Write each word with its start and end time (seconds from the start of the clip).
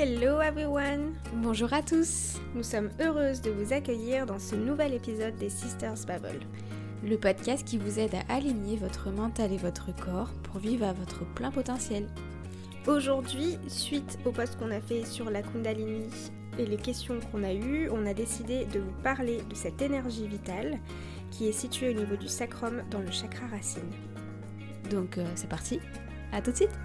Hello 0.00 0.40
everyone 0.40 1.16
Bonjour 1.42 1.72
à 1.72 1.82
tous 1.82 2.36
Nous 2.54 2.62
sommes 2.62 2.88
heureuses 3.00 3.40
de 3.40 3.50
vous 3.50 3.72
accueillir 3.72 4.26
dans 4.26 4.38
ce 4.38 4.54
nouvel 4.54 4.94
épisode 4.94 5.34
des 5.34 5.50
Sisters 5.50 5.96
Babble. 6.06 6.38
Le 7.02 7.16
podcast 7.16 7.66
qui 7.66 7.78
vous 7.78 7.98
aide 7.98 8.14
à 8.14 8.32
aligner 8.32 8.76
votre 8.76 9.10
mental 9.10 9.52
et 9.52 9.56
votre 9.56 9.92
corps 9.96 10.30
pour 10.44 10.60
vivre 10.60 10.86
à 10.86 10.92
votre 10.92 11.24
plein 11.34 11.50
potentiel. 11.50 12.06
Aujourd'hui, 12.86 13.58
suite 13.66 14.20
au 14.24 14.30
post 14.30 14.56
qu'on 14.56 14.70
a 14.70 14.80
fait 14.80 15.04
sur 15.04 15.30
la 15.30 15.42
Kundalini 15.42 16.06
et 16.60 16.64
les 16.66 16.76
questions 16.76 17.18
qu'on 17.32 17.42
a 17.42 17.52
eues, 17.52 17.90
on 17.90 18.06
a 18.06 18.14
décidé 18.14 18.66
de 18.66 18.78
vous 18.78 19.02
parler 19.02 19.42
de 19.50 19.56
cette 19.56 19.82
énergie 19.82 20.28
vitale 20.28 20.78
qui 21.32 21.48
est 21.48 21.52
située 21.52 21.90
au 21.90 21.98
niveau 21.98 22.14
du 22.14 22.28
sacrum 22.28 22.84
dans 22.92 23.00
le 23.00 23.10
chakra 23.10 23.48
racine. 23.48 23.90
Donc 24.92 25.18
euh, 25.18 25.26
c'est 25.34 25.50
parti, 25.50 25.80
à 26.32 26.40
tout 26.40 26.52
de 26.52 26.56
suite 26.56 26.78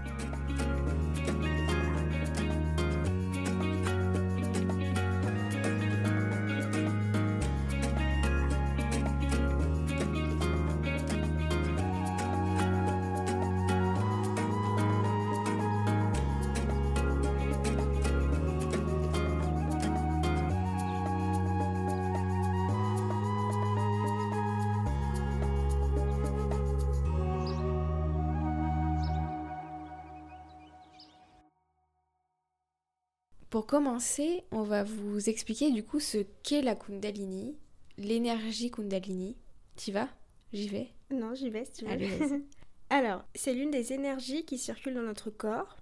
Pour 33.54 33.68
commencer, 33.68 34.42
on 34.50 34.64
va 34.64 34.82
vous 34.82 35.28
expliquer 35.28 35.70
du 35.70 35.84
coup 35.84 36.00
ce 36.00 36.18
qu'est 36.42 36.60
la 36.60 36.74
Kundalini, 36.74 37.56
l'énergie 37.98 38.72
Kundalini. 38.72 39.36
T'y 39.76 39.92
vas? 39.92 40.08
J'y 40.52 40.66
vais? 40.66 40.88
Non, 41.12 41.36
j'y 41.36 41.50
vais 41.50 41.64
si 41.64 41.70
tu 41.70 41.84
veux. 41.84 41.92
Allez. 41.92 42.18
Alors, 42.90 43.24
c'est 43.36 43.54
l'une 43.54 43.70
des 43.70 43.92
énergies 43.92 44.44
qui 44.44 44.58
circulent 44.58 44.94
dans 44.94 45.02
notre 45.02 45.30
corps. 45.30 45.76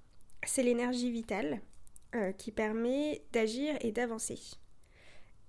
C'est 0.45 0.63
l'énergie 0.63 1.11
vitale 1.11 1.63
euh, 2.15 2.33
qui 2.33 2.53
permet 2.53 3.25
d'agir 3.33 3.75
et 3.81 3.91
d'avancer. 3.91 4.39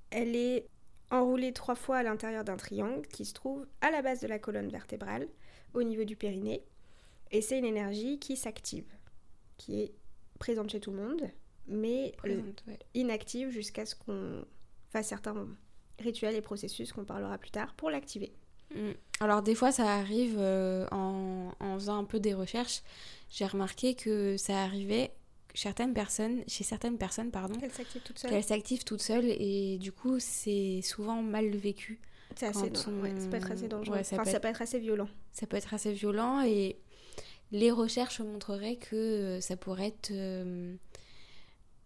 Elle 0.10 0.38
est 0.38 0.70
enroulée 1.12 1.52
trois 1.52 1.76
fois 1.76 1.98
à 1.98 2.04
l'intérieur 2.04 2.46
d'un 2.46 2.56
triangle 2.56 3.06
qui 3.06 3.26
se 3.26 3.34
trouve 3.34 3.68
à 3.82 3.92
la 3.92 4.02
base 4.02 4.22
de 4.22 4.28
la 4.28 4.40
colonne 4.40 4.70
vertébrale, 4.70 5.28
au 5.74 5.84
niveau 5.84 6.06
du 6.06 6.16
périnée. 6.16 6.64
Et 7.32 7.42
c'est 7.42 7.60
une 7.60 7.66
énergie 7.66 8.18
qui 8.18 8.38
s'active, 8.38 8.88
qui 9.58 9.82
est 9.82 9.94
présente 10.40 10.70
chez 10.70 10.80
tout 10.80 10.92
le 10.92 11.06
monde, 11.06 11.30
mais 11.68 12.08
euh, 12.10 12.18
Présente, 12.18 12.64
ouais. 12.68 12.80
inactive 12.94 13.50
jusqu'à 13.50 13.86
ce 13.86 13.96
qu'on 13.96 14.46
fasse 14.90 15.08
certains 15.08 15.48
rituels 16.00 16.36
et 16.36 16.42
processus 16.42 16.92
qu'on 16.92 17.06
parlera 17.06 17.38
plus 17.38 17.52
tard 17.52 17.74
pour 17.76 17.90
l'activer. 17.90 18.34
Mm. 18.76 18.92
Alors 19.20 19.42
des 19.44 19.56
fois 19.56 19.72
ça 19.72 19.94
arrive 19.96 20.36
euh, 20.40 20.88
en, 20.92 21.52
en 21.60 21.74
faisant 21.76 21.98
un 22.00 22.04
peu 22.06 22.20
des 22.20 22.34
recherches, 22.34 22.82
j'ai 23.30 23.46
remarqué 23.46 23.94
que 23.96 24.36
ça 24.38 24.64
arrivait 24.64 25.12
certaines 25.54 25.94
personnes, 25.94 26.44
chez 26.48 26.64
certaines 26.64 26.98
personnes 26.98 27.30
pardon, 27.30 27.54
qu'elles 27.60 28.44
s'activent 28.44 28.84
toutes 28.84 29.02
seules 29.02 29.26
et 29.30 29.78
du 29.78 29.92
coup 29.92 30.20
c'est 30.20 30.82
souvent 30.82 31.22
mal 31.22 31.50
vécu. 31.56 32.00
C'est 32.36 32.48
assez 32.48 32.62
ouais, 32.64 32.74
ça 33.20 33.28
peut 33.30 33.36
être 33.38 33.52
assez 33.52 33.68
dangereux. 33.68 33.98
ouais, 33.98 34.04
ça 34.04 34.16
enfin, 34.16 34.24
peut 34.24 34.30
ça 34.32 34.38
être- 34.38 34.42
peut 34.42 34.48
être 34.50 34.62
assez 34.64 34.80
violent. 34.80 35.08
Ça 35.34 35.46
peut 35.46 35.56
être 35.58 35.74
assez 35.76 35.94
violent 35.94 36.42
et 36.42 36.80
les 37.52 37.70
recherches 37.70 38.20
montreraient 38.22 38.78
que 38.78 39.38
ça 39.40 39.56
pourrait 39.56 39.88
être 39.90 40.10
euh, 40.12 40.76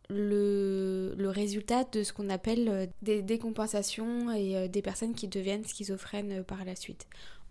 le, 0.09 1.13
le 1.17 1.29
résultat 1.29 1.83
de 1.85 2.03
ce 2.03 2.13
qu'on 2.13 2.29
appelle 2.29 2.69
euh, 2.69 2.85
des 3.01 3.21
décompensations 3.21 4.31
et 4.31 4.55
euh, 4.55 4.67
des 4.67 4.81
personnes 4.81 5.13
qui 5.15 5.27
deviennent 5.27 5.65
schizophrènes 5.65 6.39
euh, 6.39 6.43
par 6.43 6.63
la 6.65 6.75
suite. 6.75 7.07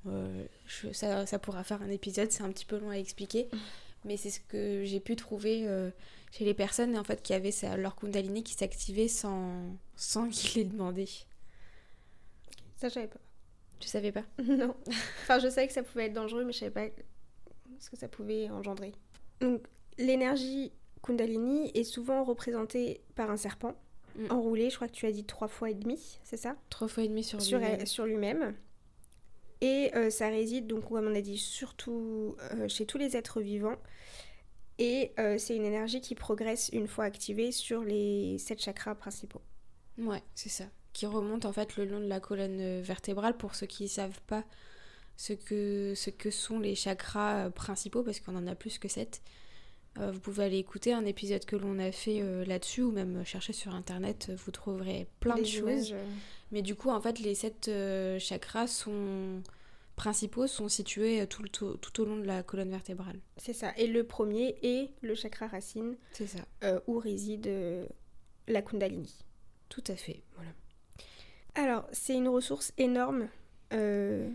Euh, 0.07 0.45
je- 0.67 0.93
ça, 0.93 1.27
ça 1.27 1.39
pourra 1.39 1.65
faire 1.65 1.83
un 1.83 1.91
épisode, 1.91 2.31
c'est 2.33 2.43
un 2.43 2.51
petit 2.51 2.65
peu 2.65 2.79
long 2.79 2.91
à 2.91 2.97
expliquer, 2.99 3.49
mais 4.05 4.17
c'est 4.17 4.31
ce 4.31 4.41
que 4.41 4.85
j'ai 4.85 5.01
pu 5.01 5.17
trouver 5.17 5.67
euh, 5.67 5.91
chez 6.33 6.45
les 6.45 6.55
personnes 6.55 6.97
en 6.97 7.05
fait 7.05 7.23
qui 7.23 7.35
avaient 7.35 7.51
leur 7.77 7.97
kundalini 7.97 8.43
qui 8.43 8.55
s'activait 8.55 9.09
sans, 9.09 9.77
sans 9.97 10.29
qu'ils 10.31 10.63
l'aient 10.63 10.69
demandé. 10.69 11.07
Ça, 12.77 12.89
je 12.89 12.95
savais 12.95 13.09
pas. 13.09 13.21
Tu 13.81 13.89
savais 13.89 14.13
pas? 14.13 14.25
Non. 14.43 14.75
Enfin, 15.23 15.39
je 15.39 15.49
savais 15.49 15.67
que 15.67 15.73
ça 15.73 15.83
pouvait 15.83 16.07
être 16.07 16.13
dangereux, 16.15 16.45
mais 16.45 16.53
je 16.53 16.59
savais 16.61 16.71
pas 16.71 16.87
ce 17.79 17.91
que 17.91 17.97
ça 17.97 18.09
pouvait 18.09 18.49
engendrer. 18.51 18.93
Donc, 19.41 19.63
l'énergie 19.99 20.73
Kundalini 21.03 21.71
est 21.75 21.85
souvent 21.85 22.25
représentée 22.25 23.01
par 23.15 23.31
un 23.31 23.37
serpent 23.37 23.75
Mm. 24.17 24.31
enroulé. 24.33 24.71
Je 24.71 24.77
crois 24.77 24.89
que 24.89 24.95
tu 24.95 25.05
as 25.07 25.13
dit 25.13 25.25
trois 25.25 25.49
fois 25.49 25.71
et 25.71 25.75
demi, 25.75 26.19
c'est 26.25 26.37
ça? 26.39 26.57
Trois 26.71 26.89
fois 26.89 27.03
et 27.05 27.09
demi 27.09 27.23
sur, 27.23 27.41
Sur, 27.43 27.59
lui-même. 27.59 27.85
sur 27.87 28.07
lui-même. 28.07 28.55
Et 29.61 29.91
euh, 29.95 30.11
ça 30.11 30.29
réside, 30.29 30.67
donc, 30.67 30.89
comme 30.89 31.07
on 31.07 31.15
a 31.15 31.21
dit, 31.21 31.39
surtout 31.39 32.37
euh, 32.55 32.69
chez 32.69 32.87
tous 32.87 32.99
les 32.99 33.17
êtres 33.17 33.41
vivants. 33.41 33.77
Et 34.79 35.13
euh, 35.19 35.39
c'est 35.39 35.57
une 35.57 35.65
énergie 35.65 36.01
qui 36.01 36.15
progresse 36.15 36.71
une 36.73 36.87
fois 36.87 37.05
activée 37.05 37.53
sur 37.53 37.83
les 37.83 38.37
sept 38.39 38.61
chakras 38.63 38.95
principaux. 38.95 39.41
Ouais, 39.99 40.23
c'est 40.35 40.51
ça. 40.51 40.65
Qui 40.93 41.07
remonte 41.07 41.45
en 41.47 41.53
fait 41.53 41.77
le 41.77 41.85
long 41.87 42.01
de 42.01 42.07
la 42.07 42.21
colonne 42.21 42.81
vertébrale 42.81 43.37
pour 43.37 43.55
ceux 43.55 43.67
qui 43.67 43.85
ne 43.85 43.89
savent 43.89 44.21
pas 44.27 44.45
ce 45.17 45.33
que, 45.33 45.95
ce 45.95 46.11
que 46.11 46.31
sont 46.31 46.59
les 46.59 46.75
chakras 46.75 47.51
principaux, 47.51 48.03
parce 48.03 48.21
qu'on 48.21 48.37
en 48.37 48.47
a 48.47 48.55
plus 48.55 48.79
que 48.79 48.89
7. 48.89 49.23
Vous 49.99 50.21
pouvez 50.21 50.45
aller 50.45 50.59
écouter 50.59 50.93
un 50.93 51.05
épisode 51.05 51.45
que 51.45 51.57
l'on 51.57 51.79
a 51.79 51.91
fait 51.93 52.21
euh, 52.23 52.45
là-dessus, 52.45 52.83
ou 52.83 52.91
même 52.93 53.25
chercher 53.25 53.53
sur 53.53 53.75
internet, 53.75 54.27
euh, 54.31 54.37
vous 54.45 54.51
trouverez 54.53 55.07
plein 55.21 55.37
de 55.37 55.45
choses. 55.45 55.57
images, 55.89 55.93
euh, 55.93 56.05
Mais 56.53 56.63
du 56.63 56.75
coup, 56.75 56.91
en 56.91 57.01
fait, 57.01 57.19
les 57.19 57.35
7 57.35 57.71
chakras 58.19 58.67
sont 58.67 59.43
principaux 59.97 60.47
sont 60.47 60.69
situés 60.69 61.23
euh, 61.23 61.27
tout, 61.27 61.43
le 61.43 61.49
to- 61.49 61.77
tout 61.79 62.03
au 62.03 62.05
long 62.05 62.17
de 62.19 62.25
la 62.27 62.43
colonne 62.43 62.69
vertébrale. 62.71 63.19
C'est 63.39 63.55
ça. 63.55 63.73
Et 63.79 63.87
le 63.87 64.05
premier 64.05 64.57
est 64.63 64.91
le 65.01 65.15
chakra 65.15 65.47
racine, 65.47 65.97
C'est 66.13 66.27
ça. 66.27 66.41
euh, 66.65 66.79
où 66.87 66.99
réside 66.99 67.47
euh, 67.47 67.87
la 68.47 68.61
Kundalini. 68.61 69.15
Tout 69.71 69.83
à 69.89 69.97
fait. 69.97 70.21
Voilà. 70.35 70.51
Alors, 71.55 71.89
c'est 71.93 72.15
une 72.15 72.29
ressource 72.29 72.73
énorme 72.77 73.29
euh, 73.73 74.29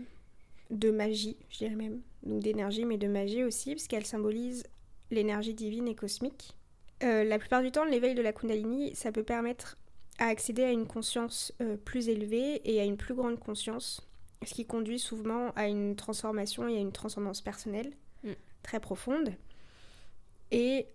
de 0.70 0.90
magie, 0.90 1.36
je 1.50 1.58
dirais 1.58 1.76
même. 1.76 2.00
Donc 2.24 2.40
d'énergie, 2.42 2.84
mais 2.84 2.98
de 2.98 3.06
magie 3.08 3.44
aussi, 3.44 3.70
parce 3.74 3.86
qu'elle 3.86 4.04
symbolise 4.06 4.64
l'énergie 5.10 5.54
divine 5.54 5.88
et 5.88 5.94
cosmique. 5.94 6.56
Euh, 7.02 7.24
la 7.24 7.38
plupart 7.38 7.62
du 7.62 7.72
temps, 7.72 7.84
l'éveil 7.84 8.14
de 8.14 8.22
la 8.22 8.32
Kundalini, 8.32 8.94
ça 8.94 9.12
peut 9.12 9.24
permettre 9.24 9.76
à 10.18 10.26
accéder 10.26 10.62
à 10.62 10.70
une 10.70 10.86
conscience 10.86 11.52
euh, 11.60 11.76
plus 11.76 12.08
élevée 12.08 12.60
et 12.64 12.80
à 12.80 12.84
une 12.84 12.96
plus 12.96 13.14
grande 13.14 13.40
conscience, 13.40 14.08
ce 14.44 14.54
qui 14.54 14.66
conduit 14.66 14.98
souvent 14.98 15.50
à 15.56 15.66
une 15.66 15.96
transformation 15.96 16.68
et 16.68 16.76
à 16.76 16.80
une 16.80 16.92
transcendance 16.92 17.40
personnelle 17.40 17.92
Mm. 18.22 18.32
très 18.62 18.80
profonde. 18.80 19.34
Et 20.50 20.86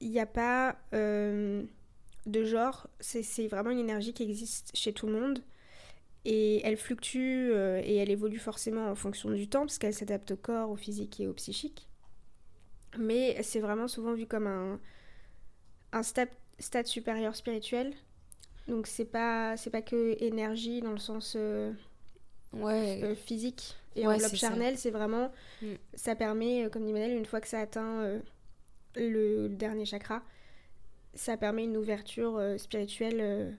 il 0.00 0.10
n'y 0.10 0.20
a 0.20 0.26
pas 0.26 0.76
euh, 0.94 1.64
de 2.26 2.44
genre, 2.44 2.88
c'est 3.00 3.46
vraiment 3.46 3.70
une 3.70 3.78
énergie 3.78 4.12
qui 4.12 4.22
existe 4.22 4.70
chez 4.74 4.92
tout 4.92 5.06
le 5.06 5.12
monde. 5.12 5.40
Et 6.24 6.60
elle 6.66 6.76
fluctue 6.76 7.52
et 7.52 7.96
elle 7.96 8.10
évolue 8.10 8.38
forcément 8.38 8.90
en 8.90 8.94
fonction 8.94 9.30
du 9.30 9.48
temps, 9.48 9.60
parce 9.60 9.78
qu'elle 9.78 9.94
s'adapte 9.94 10.32
au 10.32 10.36
corps, 10.36 10.70
au 10.70 10.76
physique 10.76 11.20
et 11.20 11.28
au 11.28 11.32
psychique. 11.32 11.87
Mais 12.98 13.42
c'est 13.42 13.60
vraiment 13.60 13.88
souvent 13.88 14.12
vu 14.14 14.26
comme 14.26 14.46
un, 14.46 14.80
un 15.92 16.02
stade, 16.02 16.30
stade 16.58 16.86
supérieur 16.86 17.34
spirituel. 17.36 17.94
Donc 18.68 18.86
c'est 18.86 19.04
pas, 19.06 19.56
c'est 19.56 19.70
pas 19.70 19.82
que 19.82 20.16
énergie 20.22 20.80
dans 20.82 20.92
le 20.92 20.98
sens 20.98 21.34
euh, 21.36 21.72
Ouais. 22.52 23.00
euh, 23.02 23.14
physique 23.14 23.76
et 23.96 24.06
Ouais, 24.06 24.14
enveloppe 24.14 24.34
charnelle, 24.36 24.78
c'est 24.78 24.90
vraiment, 24.90 25.32
Mm. 25.62 25.74
ça 25.94 26.16
permet, 26.16 26.64
euh, 26.66 26.70
comme 26.70 26.84
dit 26.86 26.92
Manel, 26.92 27.16
une 27.16 27.26
fois 27.26 27.40
que 27.40 27.48
ça 27.48 27.60
atteint 27.60 28.00
euh, 28.02 28.20
le, 28.96 29.48
le 29.48 29.48
dernier 29.50 29.84
chakra, 29.86 30.22
ça 31.14 31.36
permet 31.36 31.64
une 31.64 31.76
ouverture 31.76 32.40
spirituelle 32.58 33.58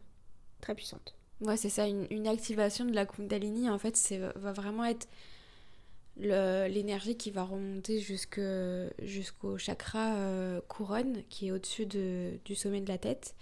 très 0.62 0.76
puissante. 0.76 1.16
Ouais, 1.42 1.56
c'est 1.58 1.70
ça, 1.70 1.88
une, 1.88 2.06
une 2.12 2.28
activation 2.28 2.86
de 2.86 2.94
la 2.94 3.06
Kundalini, 3.06 3.70
en 3.70 3.78
fait, 3.78 3.96
c'est 3.96 4.18
va 4.18 4.52
vraiment 4.52 4.84
être 4.86 5.08
l'énergie 6.20 7.16
qui 7.16 7.32
va 7.32 7.44
remonter 7.44 8.00
jusque, 8.00 8.42
jusqu'au 9.02 9.58
chakra 9.58 10.16
euh, 10.18 10.62
couronne, 10.68 11.24
qui 11.30 11.48
est 11.48 11.52
au-dessus 11.52 11.86
de- 11.86 12.40
du 12.46 12.56
sommet 12.56 12.82
de 12.82 12.90
la 12.90 12.98
tête. 12.98 13.36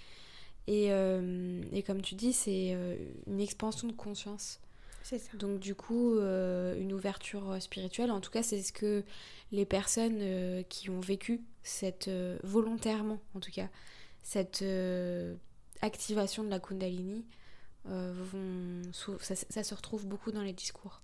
Et, 0.67 0.91
euh, 0.91 1.61
et 1.71 1.81
comme 1.81 2.01
tu 2.01 2.15
dis, 2.15 2.33
c'est 2.33 2.73
euh, 2.73 2.95
une 3.25 3.39
expansion 3.39 3.87
de 3.87 3.93
conscience. 3.93 4.59
C'est 5.01 5.17
ça. 5.19 5.31
Donc 5.37 5.59
du 5.59 5.73
coup, 5.75 6.17
euh, 6.17 6.75
une 6.77 6.91
ouverture 6.93 7.61
spirituelle, 7.61 8.11
en 8.11 8.19
tout 8.19 8.29
cas, 8.31 8.43
c'est 8.43 8.61
ce 8.61 8.73
que 8.73 9.03
les 9.51 9.65
personnes 9.65 10.19
euh, 10.19 10.63
qui 10.63 10.89
ont 10.89 10.99
vécu 10.99 11.41
cette 11.63 12.09
euh, 12.09 12.37
volontairement, 12.43 13.19
en 13.33 13.39
tout 13.39 13.51
cas, 13.51 13.69
cette 14.23 14.63
activation 15.81 16.43
de 16.43 16.49
la 16.49 16.59
Kundalini, 16.59 17.25
vont, 17.85 18.81
ça 18.91 19.63
se 19.63 19.73
retrouve 19.73 20.05
beaucoup 20.05 20.33
dans 20.33 20.41
les 20.41 20.51
discours. 20.51 21.01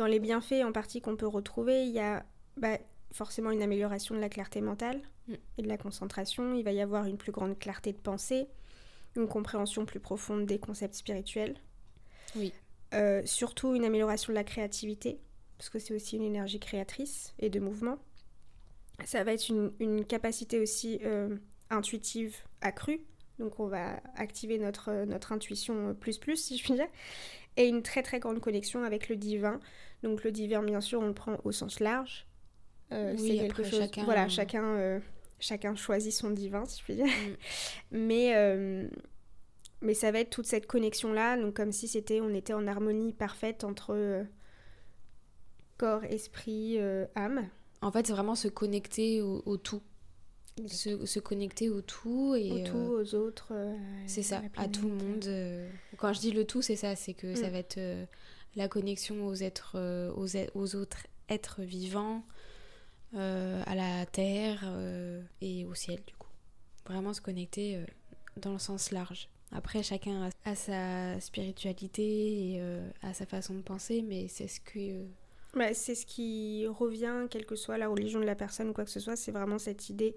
Dans 0.00 0.06
les 0.06 0.18
bienfaits 0.18 0.64
en 0.64 0.72
partie 0.72 1.00
qu'on 1.00 1.14
peut 1.14 1.28
retrouver, 1.28 1.84
il 1.84 1.92
y 1.92 2.00
a 2.00 2.24
bah, 2.56 2.78
forcément 3.12 3.50
une 3.50 3.62
amélioration 3.62 4.14
de 4.14 4.20
la 4.20 4.30
clarté 4.30 4.60
mentale 4.60 5.00
Mm. 5.30 5.34
et 5.58 5.62
de 5.62 5.68
la 5.68 5.76
concentration. 5.76 6.54
Il 6.54 6.64
va 6.64 6.72
y 6.72 6.80
avoir 6.80 7.06
une 7.06 7.16
plus 7.16 7.32
grande 7.32 7.58
clarté 7.58 7.92
de 7.92 7.98
pensée, 7.98 8.48
une 9.16 9.28
compréhension 9.28 9.84
plus 9.84 10.00
profonde 10.00 10.46
des 10.46 10.58
concepts 10.58 10.94
spirituels. 10.94 11.56
Oui. 12.36 12.52
Euh, 12.94 13.22
surtout 13.24 13.74
une 13.74 13.84
amélioration 13.84 14.32
de 14.32 14.34
la 14.36 14.44
créativité, 14.44 15.20
parce 15.58 15.70
que 15.70 15.78
c'est 15.78 15.94
aussi 15.94 16.16
une 16.16 16.24
énergie 16.24 16.58
créatrice 16.58 17.34
et 17.38 17.50
de 17.50 17.60
mouvement. 17.60 17.98
Ça 19.04 19.22
va 19.24 19.32
être 19.32 19.48
une, 19.48 19.72
une 19.78 20.04
capacité 20.04 20.58
aussi 20.58 21.00
euh, 21.04 21.36
intuitive 21.70 22.36
accrue. 22.60 23.00
Donc 23.38 23.58
on 23.58 23.68
va 23.68 24.00
activer 24.16 24.58
notre, 24.58 24.90
euh, 24.90 25.06
notre 25.06 25.32
intuition 25.32 25.94
plus 25.94 26.18
plus, 26.18 26.36
si 26.36 26.58
je 26.58 26.64
puis 26.64 26.74
dire. 26.74 26.88
Et 27.56 27.66
une 27.66 27.82
très 27.82 28.02
très 28.02 28.20
grande 28.20 28.40
connexion 28.40 28.84
avec 28.84 29.08
le 29.08 29.16
divin. 29.16 29.60
Donc 30.02 30.24
le 30.24 30.32
divin, 30.32 30.62
bien 30.62 30.80
sûr, 30.80 31.00
on 31.00 31.06
le 31.06 31.14
prend 31.14 31.36
au 31.44 31.52
sens 31.52 31.80
large. 31.80 32.26
Euh, 32.92 33.14
Oui, 33.18 33.28
c'est 33.28 33.36
quelque 33.38 33.50
après, 33.60 33.64
chose... 33.70 33.78
chacun- 33.80 34.04
Voilà, 34.04 34.28
chacun, 34.28 34.64
euh, 34.64 34.98
chacun 35.38 35.74
choisit 35.76 36.12
son 36.12 36.30
divin, 36.30 36.64
si 36.64 36.78
je 36.80 36.84
puis 36.84 36.94
dire. 36.96 37.06
Mm. 37.06 37.36
Mais, 37.92 38.34
euh, 38.36 38.88
mais 39.82 39.94
ça 39.94 40.10
va 40.12 40.20
être 40.20 40.30
toute 40.30 40.46
cette 40.46 40.66
connexion-là, 40.66 41.36
donc 41.38 41.54
comme 41.54 41.72
si 41.72 41.88
c'était, 41.88 42.20
on 42.20 42.34
était 42.34 42.52
en 42.52 42.66
harmonie 42.66 43.12
parfaite 43.14 43.64
entre 43.64 44.26
corps, 45.78 46.04
esprit, 46.04 46.78
âme. 47.14 47.48
En 47.82 47.90
fait, 47.90 48.06
c'est 48.06 48.12
vraiment 48.12 48.34
se 48.34 48.48
connecter 48.48 49.22
au, 49.22 49.42
au 49.46 49.56
tout. 49.56 49.80
Se, 50.66 51.06
se 51.06 51.18
connecter 51.20 51.70
au 51.70 51.80
tout 51.80 52.34
et 52.34 52.50
Au 52.50 52.64
tout, 52.66 52.76
aux 52.76 53.14
autres. 53.14 53.52
c'est 54.06 54.22
ça, 54.22 54.42
à 54.58 54.68
tout 54.68 54.88
le 54.88 54.94
monde. 54.94 55.68
Quand 55.96 56.12
je 56.12 56.20
dis 56.20 56.32
le 56.32 56.44
tout, 56.44 56.60
c'est 56.60 56.76
ça, 56.76 56.94
c'est 56.96 57.14
que 57.14 57.34
ça 57.34 57.48
Mm. 57.48 57.52
va 57.52 57.58
être 57.58 57.80
la 58.56 58.68
connexion 58.68 59.26
aux 59.26 59.34
êtres, 59.34 59.72
euh, 59.76 60.12
aux, 60.54 60.76
autres 60.76 61.06
êtres 61.28 61.62
vivants, 61.62 62.24
euh, 63.14 63.62
à 63.66 63.74
la 63.74 64.06
terre 64.06 64.62
euh, 64.64 65.22
et 65.40 65.64
au 65.64 65.74
ciel 65.74 66.00
du 66.06 66.14
coup. 66.14 66.28
Vraiment 66.86 67.12
se 67.12 67.20
connecter 67.20 67.76
euh, 67.76 67.84
dans 68.36 68.52
le 68.52 68.58
sens 68.58 68.90
large. 68.92 69.28
Après, 69.52 69.82
chacun 69.82 70.30
a, 70.44 70.50
a 70.50 70.54
sa 70.54 71.20
spiritualité 71.20 72.52
et 72.54 72.62
a 73.02 73.12
sa 73.12 73.26
façon 73.26 73.54
de 73.54 73.62
penser, 73.62 74.00
mais 74.00 74.28
c'est 74.28 74.46
ce 74.46 74.60
que 74.60 75.06
Bah, 75.54 75.74
c'est 75.74 75.96
ce 75.96 76.06
qui 76.06 76.68
revient, 76.68 77.26
quelle 77.28 77.44
que 77.46 77.56
soit 77.56 77.76
la 77.76 77.88
religion 77.88 78.20
de 78.20 78.26
la 78.26 78.36
personne 78.36 78.68
ou 78.68 78.72
quoi 78.72 78.84
que 78.84 78.92
ce 78.92 79.00
soit, 79.00 79.16
c'est 79.16 79.32
vraiment 79.32 79.58
cette 79.58 79.90
idée 79.90 80.14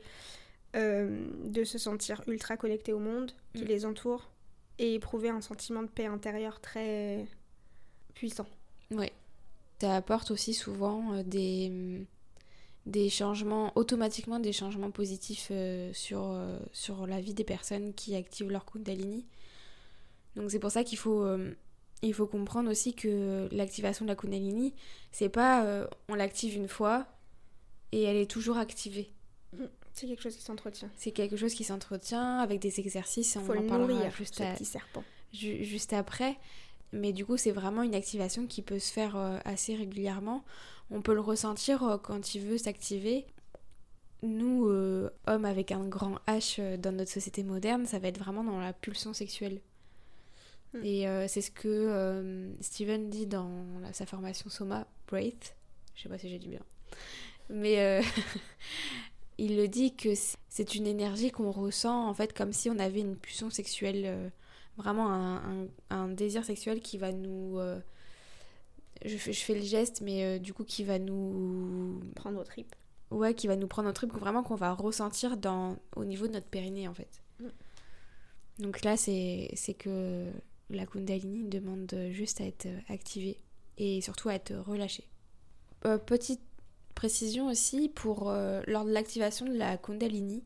de 0.76 1.64
se 1.64 1.80
sentir 1.80 2.22
ultra 2.28 2.58
connecté 2.58 2.94
au 2.94 3.00
monde 3.00 3.32
qui 3.56 3.64
Mm. 3.64 3.68
les 3.68 3.86
entoure 3.86 4.30
et 4.78 4.94
éprouver 4.94 5.30
un 5.30 5.42
sentiment 5.42 5.82
de 5.82 5.88
paix 5.88 6.06
intérieure 6.06 6.62
très 6.62 7.26
puissant. 8.14 8.46
Ouais. 8.92 9.12
Ça 9.82 9.96
apporte 9.96 10.32
aussi 10.32 10.54
souvent 10.54 11.14
euh, 11.14 11.24
des, 11.24 12.06
des 12.86 13.10
changements, 13.10 13.72
automatiquement 13.76 14.40
des 14.40 14.54
changements 14.54 14.92
positifs 14.92 15.50
euh, 15.52 15.92
sur, 15.94 16.22
euh, 16.32 16.58
sur 16.72 17.06
la 17.08 17.20
vie 17.20 17.34
des 17.34 17.44
personnes 17.44 17.94
qui 17.94 18.16
activent 18.16 18.50
leur 18.50 18.66
Kundalini. 18.66 19.26
Donc 20.36 20.50
c'est 20.52 20.60
pour 20.60 20.72
ça 20.72 20.84
qu'il 20.84 20.98
faut, 20.98 21.28
il 22.02 22.14
faut 22.14 22.26
comprendre 22.26 22.72
aussi 22.72 22.96
que 22.96 23.48
l'activation 23.52 24.04
de 24.04 24.10
la 24.10 24.16
Kundalini, 24.16 24.74
c'est 25.12 25.30
pas 25.30 25.88
on 26.10 26.16
l'active 26.16 26.56
une 26.56 26.68
fois 26.68 27.06
et 27.92 28.02
elle 28.02 28.16
est 28.18 28.30
toujours 28.32 28.58
activée. 28.58 29.12
C'est 29.94 30.08
quelque 30.08 30.24
chose 30.24 30.36
qui 30.36 30.42
s'entretient. 30.42 30.90
C'est 30.98 31.12
quelque 31.12 31.38
chose 31.38 31.54
qui 31.54 31.64
s'entretient 31.64 32.40
avec 32.40 32.60
des 32.60 32.80
exercices, 32.80 33.36
et 33.36 33.40
on 33.40 33.44
faut 33.44 33.52
en 33.54 33.62
le 33.62 33.68
parlera 33.68 33.94
nourrir, 33.94 34.12
juste, 34.16 34.42
à- 34.42 34.54
petit 34.54 34.66
serpent. 34.66 35.04
ju- 35.32 35.64
juste 35.64 35.94
après. 35.94 36.36
Mais 36.94 37.12
du 37.12 37.26
coup, 37.26 37.38
c'est 37.38 37.52
vraiment 37.52 37.82
une 37.82 37.96
activation 37.96 38.46
qui 38.46 38.62
peut 38.62 38.78
se 38.80 38.94
faire 38.94 39.18
euh, 39.18 39.40
assez 39.46 39.76
régulièrement. 39.76 40.46
On 40.92 41.02
peut 41.02 41.16
le 41.16 41.22
ressentir 41.22 41.84
euh, 41.84 41.98
quand 41.98 42.36
il 42.36 42.42
veut 42.46 42.60
s'activer. 42.60 43.26
Nous, 44.22 44.68
euh, 44.68 45.10
hommes 45.26 45.44
avec 45.44 45.72
un 45.72 45.86
grand 45.88 46.20
H 46.28 46.78
dans 46.78 46.96
notre 46.96 47.12
société 47.12 47.44
moderne, 47.44 47.88
ça 47.88 47.98
va 47.98 48.08
être 48.10 48.20
vraiment 48.20 48.44
dans 48.44 48.60
la 48.60 48.74
pulsion 48.74 49.12
sexuelle. 49.12 49.60
Mm. 50.74 50.80
Et 50.84 51.08
euh, 51.08 51.28
c'est 51.28 51.42
ce 51.42 51.50
que 51.50 51.68
euh, 51.68 52.54
Steven 52.62 53.10
dit 53.10 53.26
dans 53.26 53.50
sa 53.92 54.06
formation 54.06 54.50
Soma, 54.52 54.86
Breath. 55.08 55.56
Je 55.96 56.04
sais 56.04 56.10
pas 56.10 56.20
si 56.20 56.30
j'ai 56.30 56.40
dit 56.40 56.50
bien. 56.50 56.62
Mais 57.50 58.02
il 59.40 59.58
le 59.58 59.68
dit 59.68 59.96
que 59.96 60.14
c'est- 60.16 60.76
une 60.76 60.88
énergie 60.88 61.32
qu'on 61.32 61.52
ressent 61.52 62.08
en 62.08 62.14
fait 62.14 62.34
comme 62.34 62.54
si 62.54 62.70
on 62.70 62.78
avait 62.80 63.02
une 63.02 63.18
pulsion 63.18 63.50
sexuelle, 63.50 64.32
vraiment 64.78 65.08
un, 65.12 65.64
un- 65.64 65.68
un 65.90 66.08
désir 66.08 66.44
sexuel 66.46 66.82
qui 66.82 66.98
va 66.98 67.12
nous... 67.12 67.60
euh, 67.60 67.80
je, 69.06 69.18
fais, 69.18 69.34
je 69.34 69.42
fais 69.42 69.56
le 69.56 69.62
geste, 69.62 70.02
mais 70.02 70.24
euh, 70.24 70.40
du 70.40 70.54
coup 70.54 70.64
qui 70.64 70.84
va 70.84 71.00
nous... 71.00 72.00
Prendre 72.16 72.40
aux 72.40 72.44
tripes. 72.44 72.76
Ouais, 73.12 73.36
qui 73.36 73.48
va 73.48 73.56
nous 73.56 73.68
prendre 73.68 73.88
un 73.88 73.94
truc 73.94 74.12
vraiment 74.14 74.42
qu'on 74.42 74.56
va 74.56 74.74
ressentir 74.74 75.38
dans, 75.38 75.78
au 75.96 76.04
niveau 76.04 76.28
de 76.28 76.34
notre 76.34 76.48
périnée 76.48 76.88
en 76.88 76.94
fait. 76.94 77.22
Mm. 77.40 77.48
Donc 78.60 78.84
là, 78.84 78.98
c'est 78.98 79.50
c'est 79.56 79.74
que 79.74 80.32
la 80.70 80.86
Kundalini 80.86 81.44
demande 81.44 81.94
juste 82.12 82.42
à 82.42 82.46
être 82.46 82.68
activée 82.88 83.40
et 83.78 84.02
surtout 84.02 84.30
à 84.30 84.36
être 84.36 84.54
relâchée. 84.54 85.08
Euh, 85.86 85.98
petite 85.98 86.42
précision 86.96 87.48
aussi, 87.48 87.90
pour 87.90 88.30
euh, 88.30 88.62
lors 88.68 88.86
de 88.86 88.92
l'activation 88.92 89.46
de 89.46 89.54
la 89.58 89.78
Kundalini, 89.78 90.44